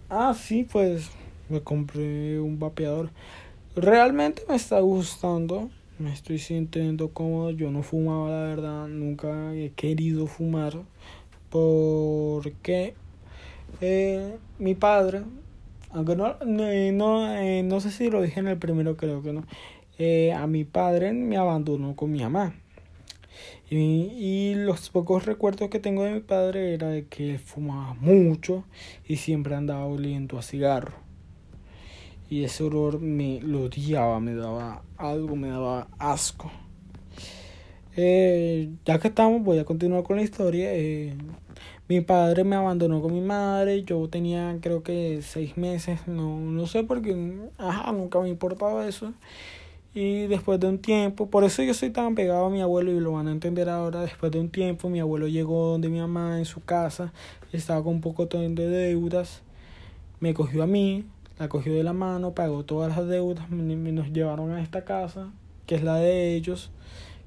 [0.09, 1.11] ah, sí, pues
[1.49, 3.11] me compré un vapeador.
[3.75, 5.71] Realmente me está gustando
[6.01, 7.51] me estoy sintiendo cómodo.
[7.51, 10.83] Yo no fumaba, la verdad, nunca he querido fumar
[11.51, 12.95] porque
[13.81, 15.23] eh, mi padre,
[15.93, 19.45] aunque no, no, eh, no sé si lo dije en el primero, creo que no,
[19.99, 22.55] eh, a mi padre me abandonó con mi mamá.
[23.71, 28.65] Y, y, los pocos recuerdos que tengo de mi padre era de que fumaba mucho
[29.07, 31.11] y siempre andaba oliendo a cigarro
[32.31, 36.51] y ese olor me lo odiaba, me daba algo, me daba asco.
[37.97, 40.73] Eh, ya que estamos, voy a continuar con la historia.
[41.91, 46.69] Mi padre me abandonó con mi madre, yo tenía creo que seis meses, no, no
[46.69, 49.13] sé por qué, ajá, nunca me importaba eso.
[49.93, 53.01] Y después de un tiempo, por eso yo soy tan pegado a mi abuelo y
[53.01, 56.39] lo van a entender ahora, después de un tiempo mi abuelo llegó donde mi mamá
[56.39, 57.13] en su casa,
[57.53, 59.43] estaba con un poco de deudas,
[60.21, 61.07] me cogió a mí,
[61.41, 65.33] la cogió de la mano, pagó todas las deudas, nos llevaron a esta casa,
[65.67, 66.71] que es la de ellos,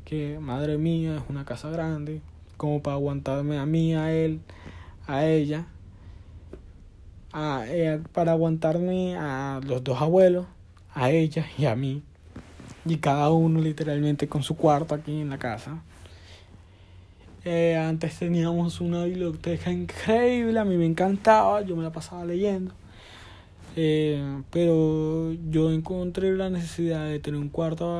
[0.06, 2.22] que madre mía, es una casa grande,
[2.64, 4.40] como para aguantarme a mí, a él,
[5.06, 5.66] a ella,
[7.34, 10.46] a, eh, para aguantarme a los dos abuelos,
[10.94, 12.04] a ella y a mí,
[12.86, 15.84] y cada uno literalmente con su cuarto aquí en la casa.
[17.44, 22.74] Eh, antes teníamos una biblioteca increíble, a mí me encantaba, yo me la pasaba leyendo.
[23.76, 27.94] Eh, pero yo encontré la necesidad de tener un cuarto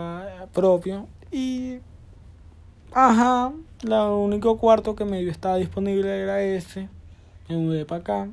[0.54, 1.80] propio y
[2.94, 3.52] ajá,
[3.84, 6.90] el único cuarto que me estaba disponible era ese.
[7.50, 8.30] Me mudé para acá.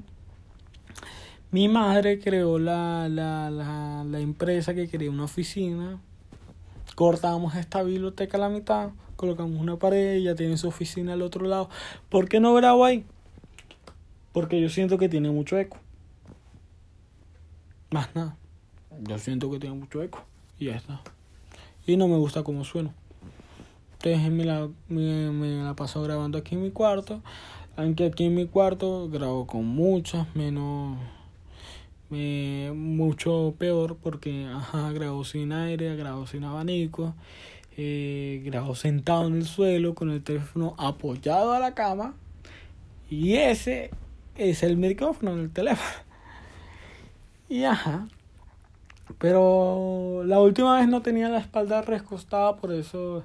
[1.50, 6.00] Mi madre creó la, la, la, la empresa que quería una oficina.
[6.94, 11.46] Cortamos esta biblioteca a la mitad, colocamos una pared, ya tiene su oficina al otro
[11.46, 11.68] lado.
[12.08, 13.04] ¿Por qué no grabo ahí?
[14.32, 15.78] Porque yo siento que tiene mucho eco.
[17.90, 18.36] Más nada.
[19.00, 20.22] Yo siento que tiene mucho eco.
[20.58, 21.00] Y ya está.
[21.86, 22.94] Y no me gusta cómo sueno.
[24.02, 27.20] Entonces me la, me, me la paso grabando aquí en mi cuarto.
[27.76, 30.96] Aunque aquí en mi cuarto grabo con muchas menos.
[32.08, 37.14] Me, mucho peor porque ajá, grabo sin aire, grabo sin abanico,
[37.76, 42.14] eh, grabo sentado en el suelo con el teléfono apoyado a la cama
[43.10, 43.90] y ese
[44.36, 45.88] es el micrófono del teléfono.
[47.51, 48.07] Y ajá.
[49.18, 53.24] Pero la última vez no tenía la espalda recostada, por eso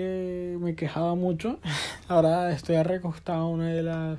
[0.00, 1.58] me quejaba mucho.
[2.08, 4.18] Ahora estoy recostado en una de las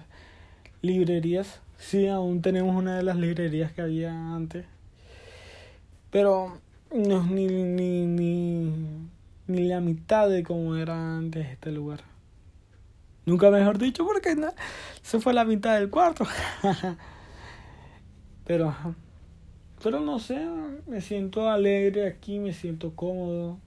[0.81, 1.61] librerías.
[1.77, 4.65] Sí, aún tenemos una de las librerías que había antes.
[6.11, 6.59] Pero
[6.91, 8.73] no es ni, ni, ni,
[9.47, 12.01] ni la mitad de como era antes este lugar.
[13.25, 14.51] Nunca mejor dicho, porque no,
[15.03, 16.25] se fue la mitad del cuarto.
[18.45, 18.75] Pero,
[19.83, 20.43] pero no sé,
[20.87, 23.59] me siento alegre aquí, me siento cómodo.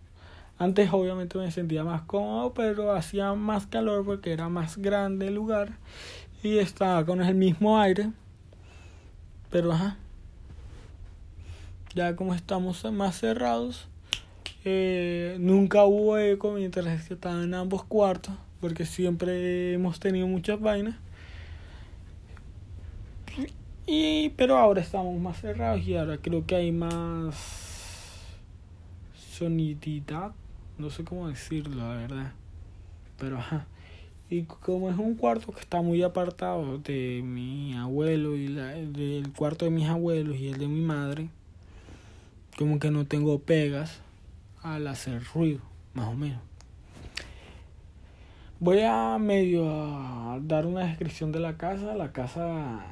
[0.63, 5.35] Antes obviamente me sentía más cómodo, pero hacía más calor porque era más grande el
[5.35, 5.73] lugar
[6.41, 8.13] y estaba con el mismo aire.
[9.51, 9.97] Pero ajá,
[11.97, 13.89] ya como estamos más cerrados,
[14.65, 20.95] eh, nunca hubo eco mientras estaba en ambos cuartos, porque siempre hemos tenido muchas vainas.
[23.85, 27.35] Y, pero ahora estamos más cerrados y ahora creo que hay más
[29.29, 30.31] sonididad,
[30.79, 32.33] no sé cómo decirlo, la verdad.
[33.19, 33.67] Pero ajá.
[34.31, 39.31] Y como es un cuarto que está muy apartado de mi abuelo y la, del
[39.33, 41.29] cuarto de mis abuelos y el de mi madre,
[42.57, 44.01] como que no tengo pegas
[44.63, 45.61] al hacer ruido,
[45.93, 46.41] más o menos.
[48.59, 51.95] Voy a medio a dar una descripción de la casa.
[51.95, 52.87] La casa,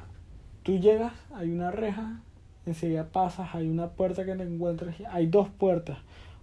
[0.63, 2.19] tú llegas, hay una reja,
[2.65, 5.97] enseguida pasas, hay una puerta que te encuentras, hay dos puertas,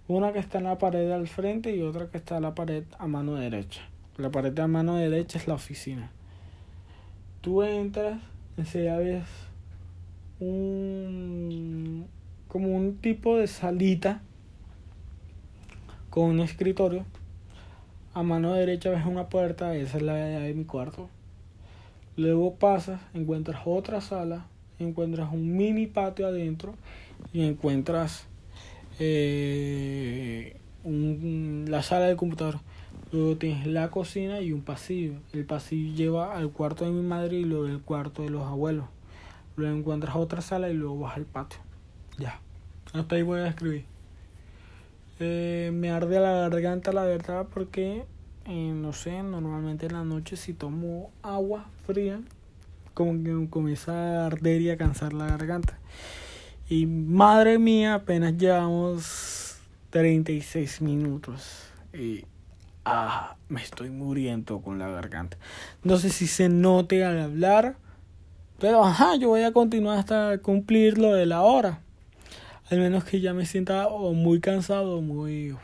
[0.08, 2.84] una que está en la pared al frente y otra que está en la pared
[2.98, 3.82] a mano derecha.
[4.16, 6.10] La pared a mano derecha es la oficina.
[7.42, 8.18] Tú entras,
[8.56, 9.24] enseguida ves
[10.40, 12.06] un
[12.48, 14.22] como un tipo de salita
[16.08, 17.04] con un escritorio.
[18.14, 21.10] A mano derecha ves una puerta, esa es la de mi cuarto.
[22.16, 24.46] Luego pasas, encuentras otra sala,
[24.78, 26.74] encuentras un mini patio adentro
[27.32, 28.27] y encuentras
[28.98, 32.60] eh, un, la sala del computador.
[33.10, 35.14] Luego tienes la cocina y un pasillo.
[35.32, 38.86] El pasillo lleva al cuarto de mi madre y luego el cuarto de los abuelos.
[39.56, 41.60] Luego encuentras otra sala y luego vas al patio.
[42.18, 42.40] Ya.
[42.92, 43.84] Hasta ahí voy a escribir.
[45.20, 48.04] Eh, me arde la garganta, la verdad, porque,
[48.44, 52.20] eh, no sé, normalmente en la noche si tomo agua fría,
[52.94, 55.78] como que comienza a arder y a cansar la garganta.
[56.68, 59.58] Y madre mía, apenas llevamos
[59.90, 61.70] 36 minutos.
[61.94, 62.24] Y
[62.84, 65.38] ah, me estoy muriendo con la garganta.
[65.82, 67.76] No sé si se note al hablar,
[68.58, 71.80] pero ajá, yo voy a continuar hasta cumplir lo de la hora.
[72.70, 75.56] Al menos que ya me sienta muy cansado, muy...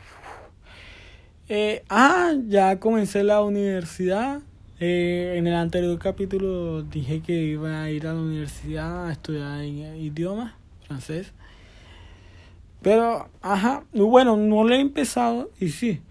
[1.47, 4.41] Eh, ah, ya comencé la universidad.
[4.79, 9.63] Eh, en el anterior capítulo dije que iba a ir a la universidad a estudiar
[9.63, 10.53] idiomas,
[10.87, 11.33] francés.
[12.81, 16.01] Pero, ajá, bueno, no lo he empezado y sí,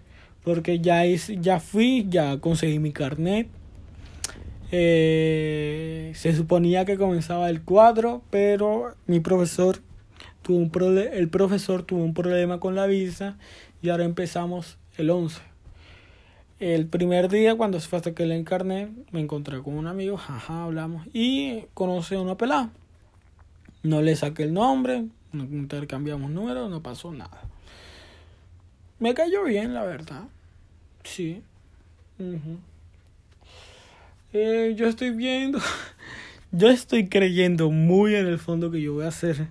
[0.43, 3.47] porque ya, ya fui, ya conseguí mi carnet.
[4.71, 9.79] Eh, se suponía que comenzaba el 4, pero mi profesor
[10.41, 13.37] tuvo un el profesor tuvo un problema con la visa
[13.81, 15.41] y ahora empezamos el 11.
[16.59, 20.17] El primer día, cuando se fue hasta que le encarné, me encontré con un amigo,
[20.17, 22.69] jaja, hablamos y conocí a una pelada.
[23.85, 27.41] No le saqué el nombre, no intercambiamos números, no pasó nada.
[28.97, 30.23] Me cayó bien, la verdad.
[31.03, 31.43] Sí.
[34.33, 35.59] eh, yo estoy viendo,
[36.51, 39.47] yo estoy creyendo muy en el fondo que yo voy a hacer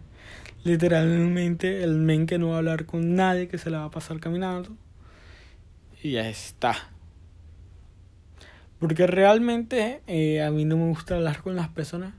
[0.64, 3.90] literalmente el men que no va a hablar con nadie, que se la va a
[3.90, 4.76] pasar caminando.
[6.02, 6.74] Y ya está.
[8.80, 12.14] Porque realmente eh, a mí no me gusta hablar con las personas.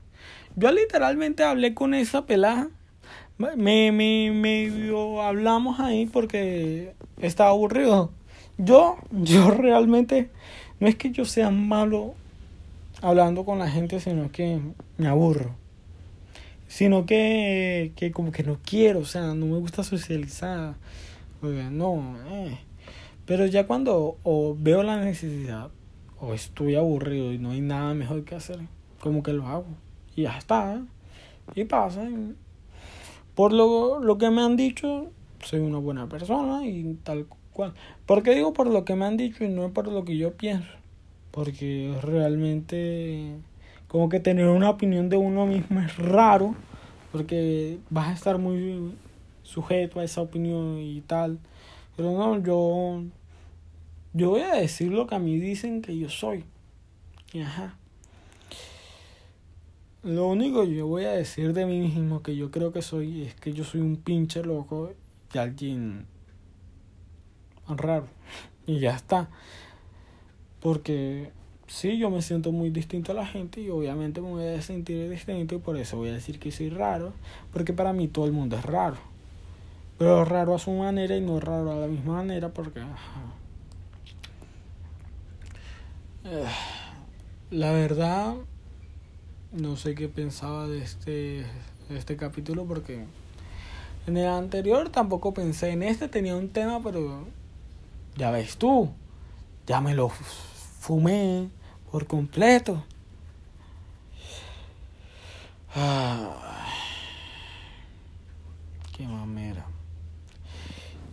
[0.56, 2.68] Yo literalmente hablé con esa pelada.
[3.38, 4.90] Me, me, me
[5.22, 8.10] hablamos ahí porque estaba aburrido.
[8.56, 10.30] Yo, yo realmente,
[10.80, 12.14] no es que yo sea malo
[13.02, 14.60] hablando con la gente, sino que
[14.96, 15.54] me aburro
[16.68, 20.74] sino que, que como que no quiero, o sea, no me gusta socializar,
[21.42, 22.58] no, eh.
[23.24, 25.70] pero ya cuando o veo la necesidad
[26.20, 28.58] o estoy aburrido y no hay nada mejor que hacer,
[29.00, 29.66] como que lo hago
[30.16, 30.82] y ya está,
[31.54, 32.08] y pasa.
[33.34, 35.10] Por lo, lo que me han dicho,
[35.44, 37.74] soy una buena persona y tal cual.
[38.06, 40.32] ¿Por qué digo por lo que me han dicho y no por lo que yo
[40.32, 40.70] pienso?
[41.30, 43.36] Porque realmente
[43.88, 46.54] como que tener una opinión de uno mismo es raro,
[47.12, 48.94] porque vas a estar muy
[49.42, 51.38] sujeto a esa opinión y tal.
[51.96, 53.02] Pero no, yo,
[54.12, 56.44] yo voy a decir lo que a mí dicen que yo soy.
[57.42, 57.76] Ajá.
[60.06, 63.24] Lo único que yo voy a decir de mí mismo que yo creo que soy
[63.24, 64.92] es que yo soy un pinche loco
[65.34, 66.06] y alguien
[67.66, 68.06] raro.
[68.68, 69.28] Y ya está.
[70.60, 71.32] Porque
[71.66, 75.10] sí, yo me siento muy distinto a la gente y obviamente me voy a sentir
[75.10, 77.12] distinto y por eso voy a decir que soy raro,
[77.52, 78.98] porque para mí todo el mundo es raro.
[79.98, 82.78] Pero raro a su manera y no raro a la misma manera porque...
[86.22, 86.44] Eh,
[87.50, 88.36] la verdad,
[89.56, 91.46] no sé qué pensaba de este,
[91.90, 93.04] este capítulo porque
[94.06, 97.24] en el anterior tampoco pensé en este, tenía un tema, pero
[98.16, 98.90] ya ves tú,
[99.66, 101.48] ya me lo fumé
[101.90, 102.84] por completo.
[108.96, 109.66] Qué mamera.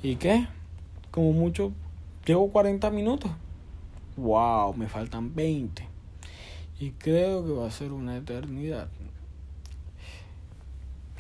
[0.01, 0.47] ¿Y qué?
[1.11, 1.71] Como mucho,
[2.25, 3.31] llevo 40 minutos.
[4.15, 5.92] Wow, me faltan 20.
[6.83, 8.89] Y creo que va a ser una eternidad.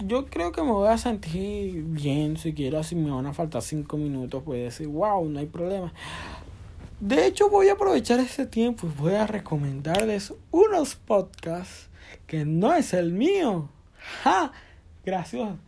[0.05, 3.95] Yo creo que me voy a sentir bien siquiera si me van a faltar 5
[3.95, 4.43] minutos.
[4.43, 5.93] Puede decir, wow, no hay problema.
[6.99, 11.87] De hecho, voy a aprovechar este tiempo y voy a recomendarles unos podcasts
[12.27, 13.69] que no es el mío.
[14.21, 14.51] ¡Ja!
[15.05, 15.59] Gracioso.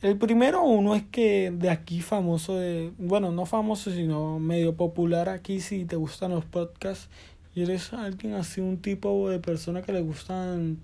[0.00, 5.28] El primero uno es que de aquí famoso de, bueno, no famoso, sino medio popular
[5.28, 7.10] aquí si te gustan los podcasts
[7.54, 10.78] y eres alguien así, un tipo de persona que le gustan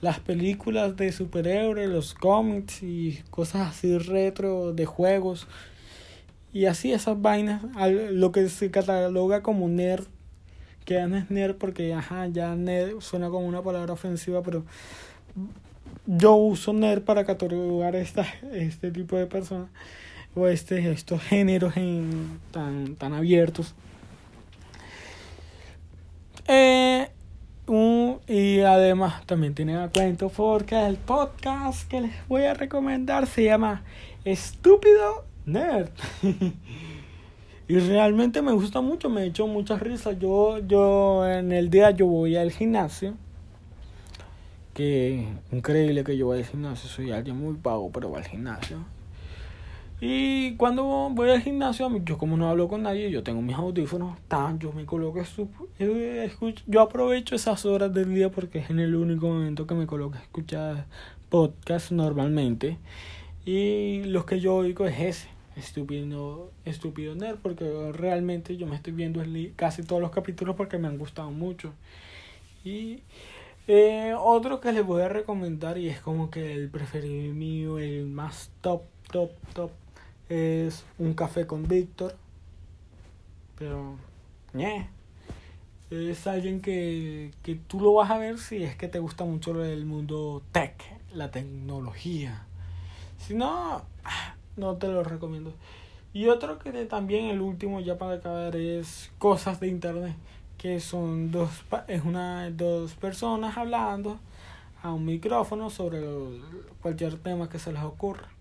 [0.00, 5.48] las películas de superhéroes, los cómics y cosas así retro de juegos
[6.52, 7.62] y así esas vainas,
[8.12, 10.06] lo que se cataloga como nerd
[10.86, 14.64] que ya no es nerd porque, ajá, ya nerd suena como una palabra ofensiva, pero
[16.06, 19.68] yo uso nerd para catalogar esta, este tipo de personas
[20.34, 23.74] o este, estos géneros en, tan, tan abiertos.
[26.48, 27.08] Eh,
[28.28, 33.44] y además también tiene a cuento porque el podcast que les voy a recomendar se
[33.44, 33.82] llama
[34.24, 35.90] Estúpido Nerd.
[37.68, 40.16] Y realmente me gusta mucho, me he hecho muchas risas.
[40.20, 43.14] Yo, yo en el día yo voy al gimnasio.
[44.72, 48.84] Que increíble que yo voy al gimnasio, soy alguien muy pago, pero voy al gimnasio.
[49.98, 54.18] Y cuando voy al gimnasio, yo como no hablo con nadie, yo tengo mis audífonos,
[54.28, 58.94] tan, yo me coloco, escucho, yo aprovecho esas horas del día porque es en el
[58.94, 60.86] único momento que me coloco a escuchar
[61.30, 62.76] podcast normalmente.
[63.46, 68.92] Y los que yo oigo es ese estúpido, estúpido nerd, porque realmente yo me estoy
[68.92, 69.22] viendo
[69.56, 71.72] casi todos los capítulos porque me han gustado mucho.
[72.64, 73.00] Y
[73.66, 78.06] eh, otro que les voy a recomendar, y es como que el preferido mío, el
[78.06, 79.70] más top, top, top,
[80.28, 82.16] es Un Café con Víctor.
[83.58, 83.96] Pero,
[84.52, 84.88] ñe.
[85.90, 89.64] Es alguien que, que tú lo vas a ver si es que te gusta mucho
[89.64, 90.74] el mundo tech,
[91.14, 92.46] la tecnología.
[93.18, 93.82] Si no,
[94.56, 95.52] no te lo recomiendo.
[96.12, 100.16] Y otro que también, el último ya para acabar, es Cosas de Internet,
[100.56, 101.50] que son dos,
[101.88, 104.18] es una, dos personas hablando
[104.82, 106.00] a un micrófono sobre
[106.80, 108.35] cualquier tema que se les ocurra.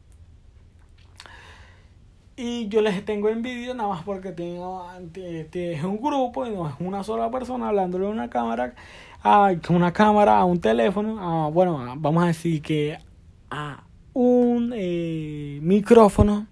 [2.38, 4.86] Y yo les tengo envidia nada más porque tengo,
[5.54, 8.76] es un grupo y no es una sola persona hablándole a una cámara,
[9.24, 12.98] a una cámara, a un teléfono, bueno, vamos a decir que
[13.50, 13.84] a
[14.14, 16.48] un eh, micrófono.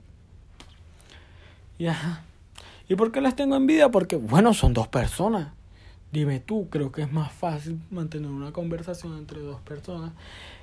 [1.77, 2.23] Ya.
[2.87, 3.89] ¿Y por qué les tengo envidia?
[3.89, 5.51] Porque, bueno, son dos personas.
[6.13, 10.11] Dime tú, creo que es más fácil mantener una conversación entre dos personas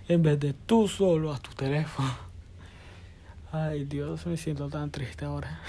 [0.09, 2.30] en vez de tú solo a tu teléfono.
[3.53, 5.61] Ay, Dios, me siento tan triste ahora.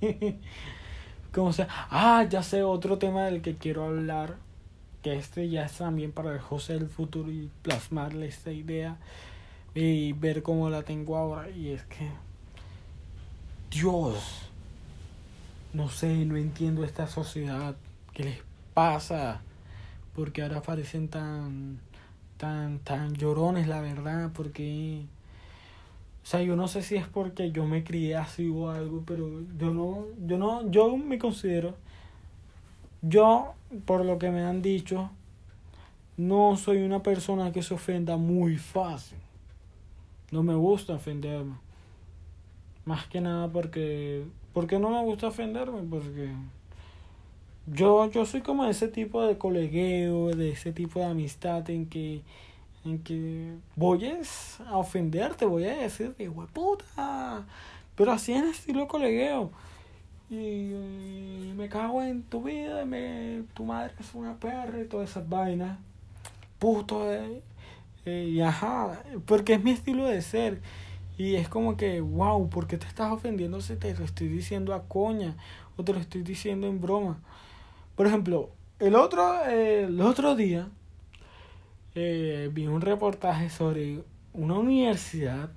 [1.32, 1.68] ¿Cómo sea?
[1.90, 4.36] Ah, ya sé otro tema del que quiero hablar.
[5.02, 8.96] Que este ya es también para el José del futuro y plasmarle esta idea
[9.72, 11.48] y ver cómo la tengo ahora.
[11.48, 12.08] Y es que,
[13.70, 14.50] Dios,
[15.72, 17.76] no sé, no entiendo esta sociedad.
[18.12, 18.38] ¿Qué les
[18.74, 19.42] pasa?
[20.16, 21.78] Porque ahora parecen tan,
[22.36, 24.30] tan, tan llorones, la verdad.
[24.34, 25.04] Porque,
[26.30, 29.72] sea, yo no sé si es porque yo me crié así o algo, pero yo
[29.72, 31.74] no, yo no, yo me considero,
[33.00, 33.54] yo,
[33.86, 35.08] por lo que me han dicho,
[36.18, 39.16] no soy una persona que se ofenda muy fácil.
[40.30, 41.54] No me gusta ofenderme.
[42.84, 44.24] Más que nada porque...
[44.52, 45.80] ¿Por qué no me gusta ofenderme?
[45.88, 46.30] Porque
[47.68, 52.20] yo, yo soy como ese tipo de colegueo, de ese tipo de amistad en que,
[52.84, 57.44] en que voy a ofenderte, voy a decirte, puta.
[57.94, 59.50] Pero así en estilo colegueo.
[60.30, 65.28] Y, me cago en tu vida, me, tu madre es una perra y todas esas
[65.28, 65.78] vainas.
[66.58, 67.42] Puto, eh.
[68.04, 70.60] Eh, y ajá, porque es mi estilo de ser.
[71.16, 74.74] Y es como que, wow, ¿por qué te estás ofendiendo si te lo estoy diciendo
[74.74, 75.36] a coña
[75.76, 77.20] o te lo estoy diciendo en broma?
[77.96, 80.68] Por ejemplo, el otro, el otro día
[82.00, 85.50] eh, vi un reportaje sobre una universidad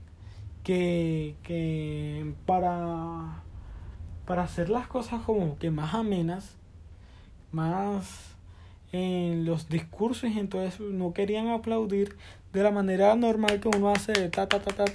[0.63, 3.43] que, que para,
[4.25, 6.55] para hacer las cosas como que más amenas,
[7.51, 8.35] más
[8.91, 12.17] en los discursos y entonces no querían aplaudir
[12.53, 14.85] de la manera normal que uno hace de ta ta ta ta,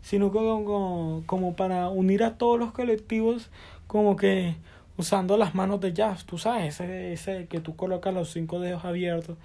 [0.00, 3.50] sino como, como para unir a todos los colectivos,
[3.86, 4.56] como que
[4.96, 8.86] usando las manos de jazz, tú sabes, ese, ese que tú colocas los cinco dedos
[8.86, 9.36] abiertos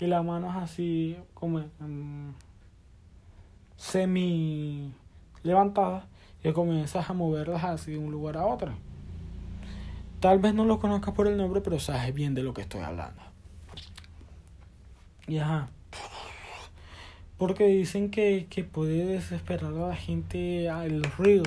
[0.00, 1.62] y las manos así como
[3.76, 4.92] semi
[5.42, 6.04] levantadas
[6.42, 8.72] y comienzas a moverlas así de un lugar a otro.
[10.20, 12.80] Tal vez no lo conozcas por el nombre, pero sabes bien de lo que estoy
[12.80, 13.22] hablando.
[15.26, 15.68] Y ajá.
[17.36, 21.44] Porque dicen que, que puede desesperar a la gente el ruido.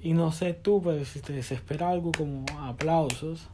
[0.00, 3.48] Y no sé tú, pero si te desespera algo como aplausos,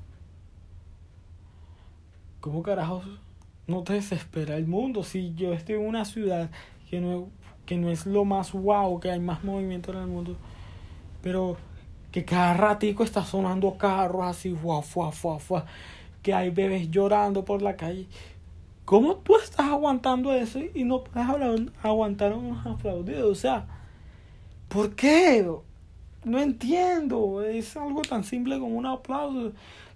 [2.41, 3.07] ¿cómo carajos
[3.67, 5.03] no te desespera el mundo?
[5.03, 6.51] Si yo estoy en una ciudad
[6.91, 7.29] que no,
[7.67, 10.37] que no es lo más guau, que hay más movimiento en el mundo,
[11.23, 11.57] pero
[12.11, 15.65] que cada ratico está sonando carros así, guau, fuá, fuá, fuá,
[16.23, 18.07] que hay bebés llorando por la calle.
[18.85, 21.29] ¿Cómo tú estás aguantando eso y no puedes
[21.83, 23.31] aguantar unos aplaudidos?
[23.31, 23.67] O sea,
[24.69, 25.47] ¿por qué?
[26.25, 27.43] No entiendo.
[27.43, 29.53] Es algo tan simple como un aplauso.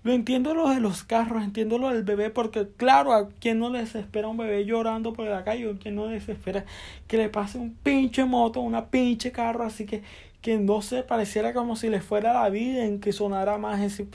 [0.06, 3.70] Lo entiendo lo de los carros, entiendo lo del bebé, porque claro, a quien no
[3.70, 6.64] desespera un bebé llorando por la calle, o quien no desespera
[7.08, 10.04] que le pase un pinche moto, una pinche carro, así que
[10.42, 14.06] que no se pareciera como si le fuera la vida en que sonara más ese,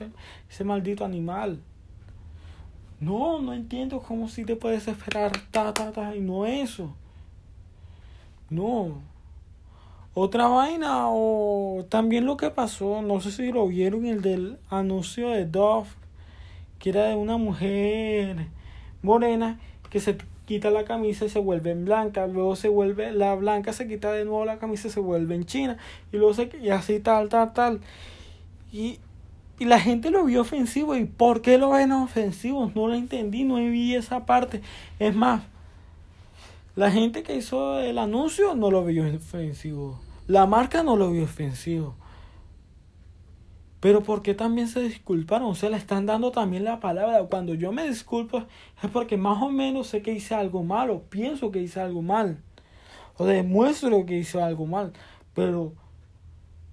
[0.49, 1.59] ese maldito animal.
[3.01, 6.95] No, no entiendo cómo si te puedes esperar ta ta ta y no eso.
[8.49, 9.01] No.
[10.14, 15.30] Otra vaina o también lo que pasó, no sé si lo vieron, el del anuncio
[15.30, 15.88] de Dove,
[16.80, 18.47] que era de una mujer
[19.01, 19.59] morena
[19.89, 23.72] que se quita la camisa y se vuelve en blanca, luego se vuelve, la blanca
[23.72, 25.78] se quita de nuevo la camisa y se vuelve en china,
[26.12, 27.80] y luego se, y así tal, tal, tal.
[28.72, 28.99] Y,
[29.59, 32.70] y la gente lo vio ofensivo, ¿y por qué lo ven ofensivo?
[32.76, 34.62] No lo entendí, no vi esa parte.
[34.99, 35.43] Es más,
[36.82, 40.01] la gente que hizo el anuncio no lo vio ofensivo.
[40.25, 41.95] La marca no lo vio ofensivo.
[43.79, 45.51] Pero ¿por qué también se disculparon?
[45.51, 47.23] O sea, le están dando también la palabra.
[47.29, 48.47] Cuando yo me disculpo
[48.82, 51.03] es porque más o menos sé que hice algo malo.
[51.07, 52.41] Pienso que hice algo mal.
[53.15, 54.91] O demuestro que hice algo mal.
[55.36, 55.75] Pero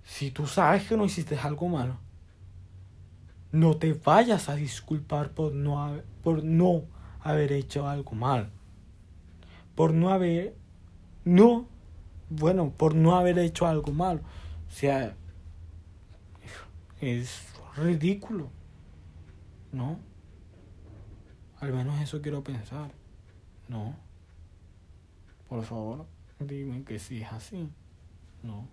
[0.04, 1.98] si tú sabes que no hiciste algo malo,
[3.52, 6.84] no te vayas a disculpar por no, por no
[7.20, 8.52] haber hecho algo mal
[9.79, 10.57] por no haber,
[11.24, 11.68] no,
[12.31, 14.22] bueno, por no haber hecho algo malo.
[14.66, 15.14] O sea,
[17.01, 18.51] es ridículo,
[19.70, 20.01] ¿no?
[21.61, 22.91] Al menos eso quiero pensar,
[23.68, 23.95] ¿no?
[25.49, 26.07] Por favor,
[26.41, 27.70] dime que sí es así,
[28.43, 28.66] ¿no?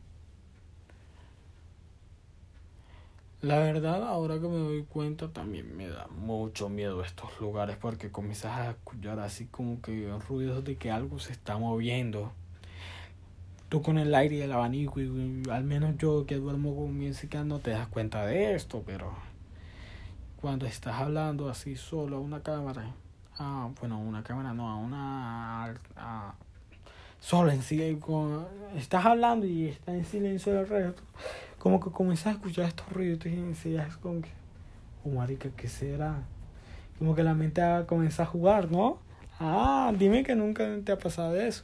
[3.45, 8.09] La verdad, ahora que me doy cuenta, también me da mucho miedo estos lugares porque
[8.09, 12.31] comienzas a escuchar así como que ruidos de que algo se está moviendo.
[13.69, 17.43] Tú con el aire y el abanico, y, al menos yo que duermo con música
[17.43, 19.13] no te das cuenta de esto, pero
[20.41, 22.95] cuando estás hablando así solo a una cámara,
[23.37, 25.75] ah, bueno, una cámara no, a una.
[27.19, 27.99] Solo en sí,
[28.75, 31.03] estás hablando y está en silencio el resto
[31.65, 34.29] como que comienzas a escuchar estos ruidos y es como que,
[35.03, 36.21] oh marica, ¿qué será?
[36.99, 38.99] Como que la mente comienza a jugar, ¿no?
[39.39, 41.63] Ah, dime que nunca te ha pasado eso.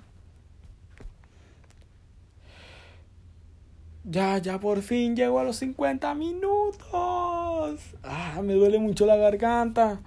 [4.04, 6.80] Ya, ya por fin llego a los 50 minutos.
[8.02, 10.00] Ah, me duele mucho la garganta.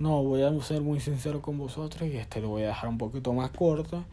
[0.00, 2.98] No, voy a ser muy sincero con vosotros y este lo voy a dejar un
[2.98, 4.04] poquito más corto.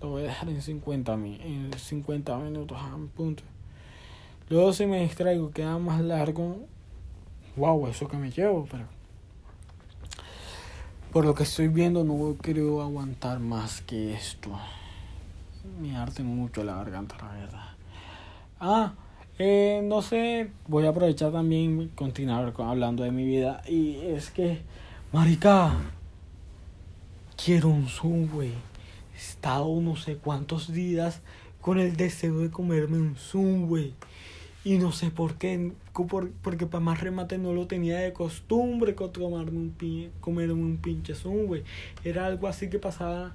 [0.00, 3.44] Lo voy a dejar en 50, en 50 minutos, a punto.
[4.50, 6.58] Luego si me distraigo, queda más largo.
[7.56, 8.84] Wow, eso que me llevo, pero
[11.12, 14.50] por lo que estoy viendo no quiero aguantar más que esto.
[15.80, 17.68] Me arte mucho la garganta, la verdad.
[18.58, 18.92] Ah,
[19.38, 23.62] eh, no sé, voy a aprovechar también continuar hablando de mi vida.
[23.68, 24.62] Y es que,
[25.12, 25.74] marica,
[27.36, 28.54] quiero un subway.
[29.14, 31.20] He estado no sé cuántos días
[31.60, 33.94] con el deseo de comerme un subway.
[34.62, 35.72] Y no sé por qué,
[36.42, 41.64] porque para más remate no lo tenía de costumbre tomarme un comerme un pinche güey.
[42.04, 43.34] Era algo así que pasaba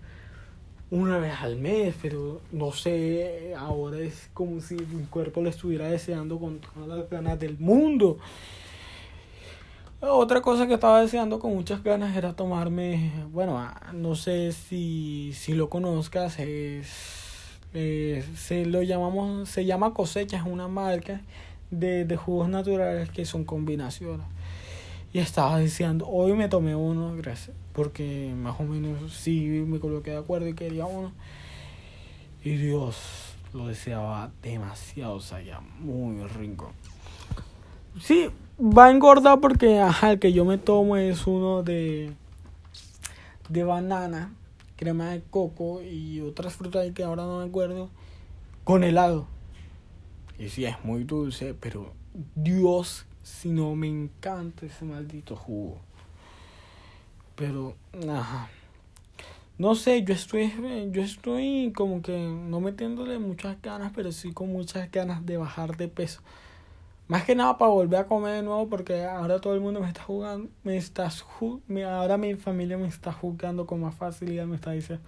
[0.91, 5.88] una vez al mes, pero no sé, ahora es como si mi cuerpo lo estuviera
[5.88, 8.19] deseando con todas las ganas del mundo.
[10.01, 15.53] Otra cosa que estaba deseando con muchas ganas era tomarme, bueno, no sé si, si
[15.53, 17.24] lo conozcas, es
[17.76, 21.21] eh, se lo llamamos, se llama cosecha, es una marca
[21.69, 24.26] de, de jugos naturales que son combinaciones.
[25.13, 30.11] Y estaba diciendo, hoy me tomé uno, gracias, porque más o menos sí me coloqué
[30.11, 31.11] de acuerdo y quería uno.
[32.43, 32.97] Y Dios,
[33.53, 36.71] lo deseaba demasiado, o sea, ya muy rico.
[38.01, 42.11] Sí, va a engordar porque ajá, el que yo me tomo es uno de
[43.49, 44.34] de banana,
[44.76, 47.89] crema de coco y otras frutas que ahora no me acuerdo
[48.63, 49.28] con helado.
[50.38, 51.93] Y sí, es muy dulce, pero
[52.36, 55.80] Dios, si no me encanta ese maldito jugo.
[57.36, 57.76] Pero,
[58.09, 58.49] ajá.
[59.57, 60.51] No sé, yo estoy,
[60.91, 65.78] yo estoy como que no metiéndole muchas ganas, pero sí con muchas ganas de bajar
[65.78, 66.21] de peso.
[67.08, 69.88] Más que nada para volver a comer de nuevo porque ahora todo el mundo me
[69.88, 71.10] está jugando, me está
[71.88, 75.06] ahora mi familia me está jugando con más facilidad, me está diciendo,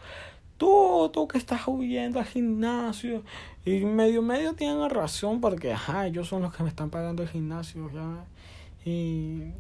[0.57, 3.23] tú, tú que estás huyendo al gimnasio.
[3.65, 7.29] Y medio medio tienen razón porque, ajá, ellos son los que me están pagando el
[7.29, 8.25] gimnasio, ya.
[8.85, 9.53] Y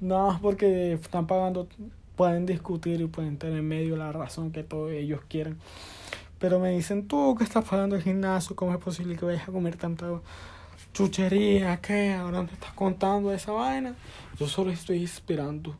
[0.00, 1.68] nada más porque están pagando,
[2.16, 5.58] pueden discutir y pueden tener en medio la razón que todos ellos quieren.
[6.42, 9.52] Pero me dicen, tú que estás pagando el gimnasio, ¿cómo es posible que vayas a
[9.52, 10.08] comer tanta
[10.92, 11.80] chuchería?
[11.80, 12.14] ¿Qué?
[12.14, 13.94] Ahora me estás contando esa vaina.
[14.40, 15.76] Yo solo estoy esperando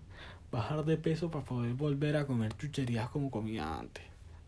[0.52, 4.04] bajar de peso para poder volver a comer chucherías como comía antes.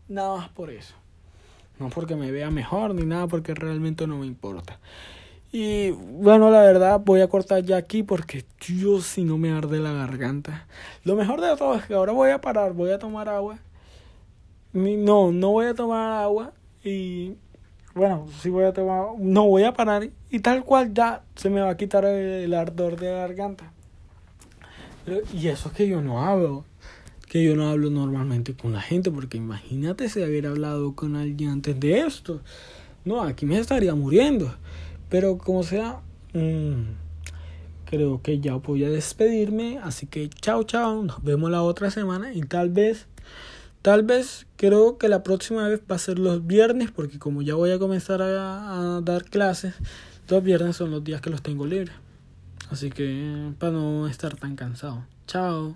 [0.07, 0.95] Nada más por eso.
[1.79, 4.79] No porque me vea mejor ni nada, porque realmente no me importa.
[5.51, 9.79] Y bueno, la verdad voy a cortar ya aquí porque yo si no me arde
[9.79, 10.65] la garganta.
[11.03, 13.59] Lo mejor de todo es que ahora voy a parar, voy a tomar agua
[14.75, 16.53] no, no voy a tomar agua
[16.83, 17.33] y
[17.93, 21.61] bueno, sí voy a tomar, no voy a parar y tal cual ya se me
[21.61, 23.71] va a quitar el, ardor de la garganta.
[25.33, 26.65] y eso es que yo no hablo,
[27.29, 31.51] que yo no hablo normalmente con la gente, porque imagínate si hubiera hablado con alguien
[31.51, 32.41] antes de esto.
[33.05, 34.53] No, aquí me estaría muriendo.
[35.09, 36.01] Pero como sea,
[36.33, 36.81] mmm,
[37.85, 39.79] creo que ya voy a despedirme.
[39.81, 41.03] Así que chao, chao.
[41.03, 43.07] Nos vemos la otra semana y tal vez
[43.85, 47.53] Tal vez creo que la próxima vez va a ser los viernes, porque como ya
[47.53, 49.75] voy a comenzar a, dar clases,
[50.27, 51.93] los viernes son los días que los tengo libres.
[52.71, 55.05] Así que para no estar tan cansado.
[55.27, 55.71] Chao.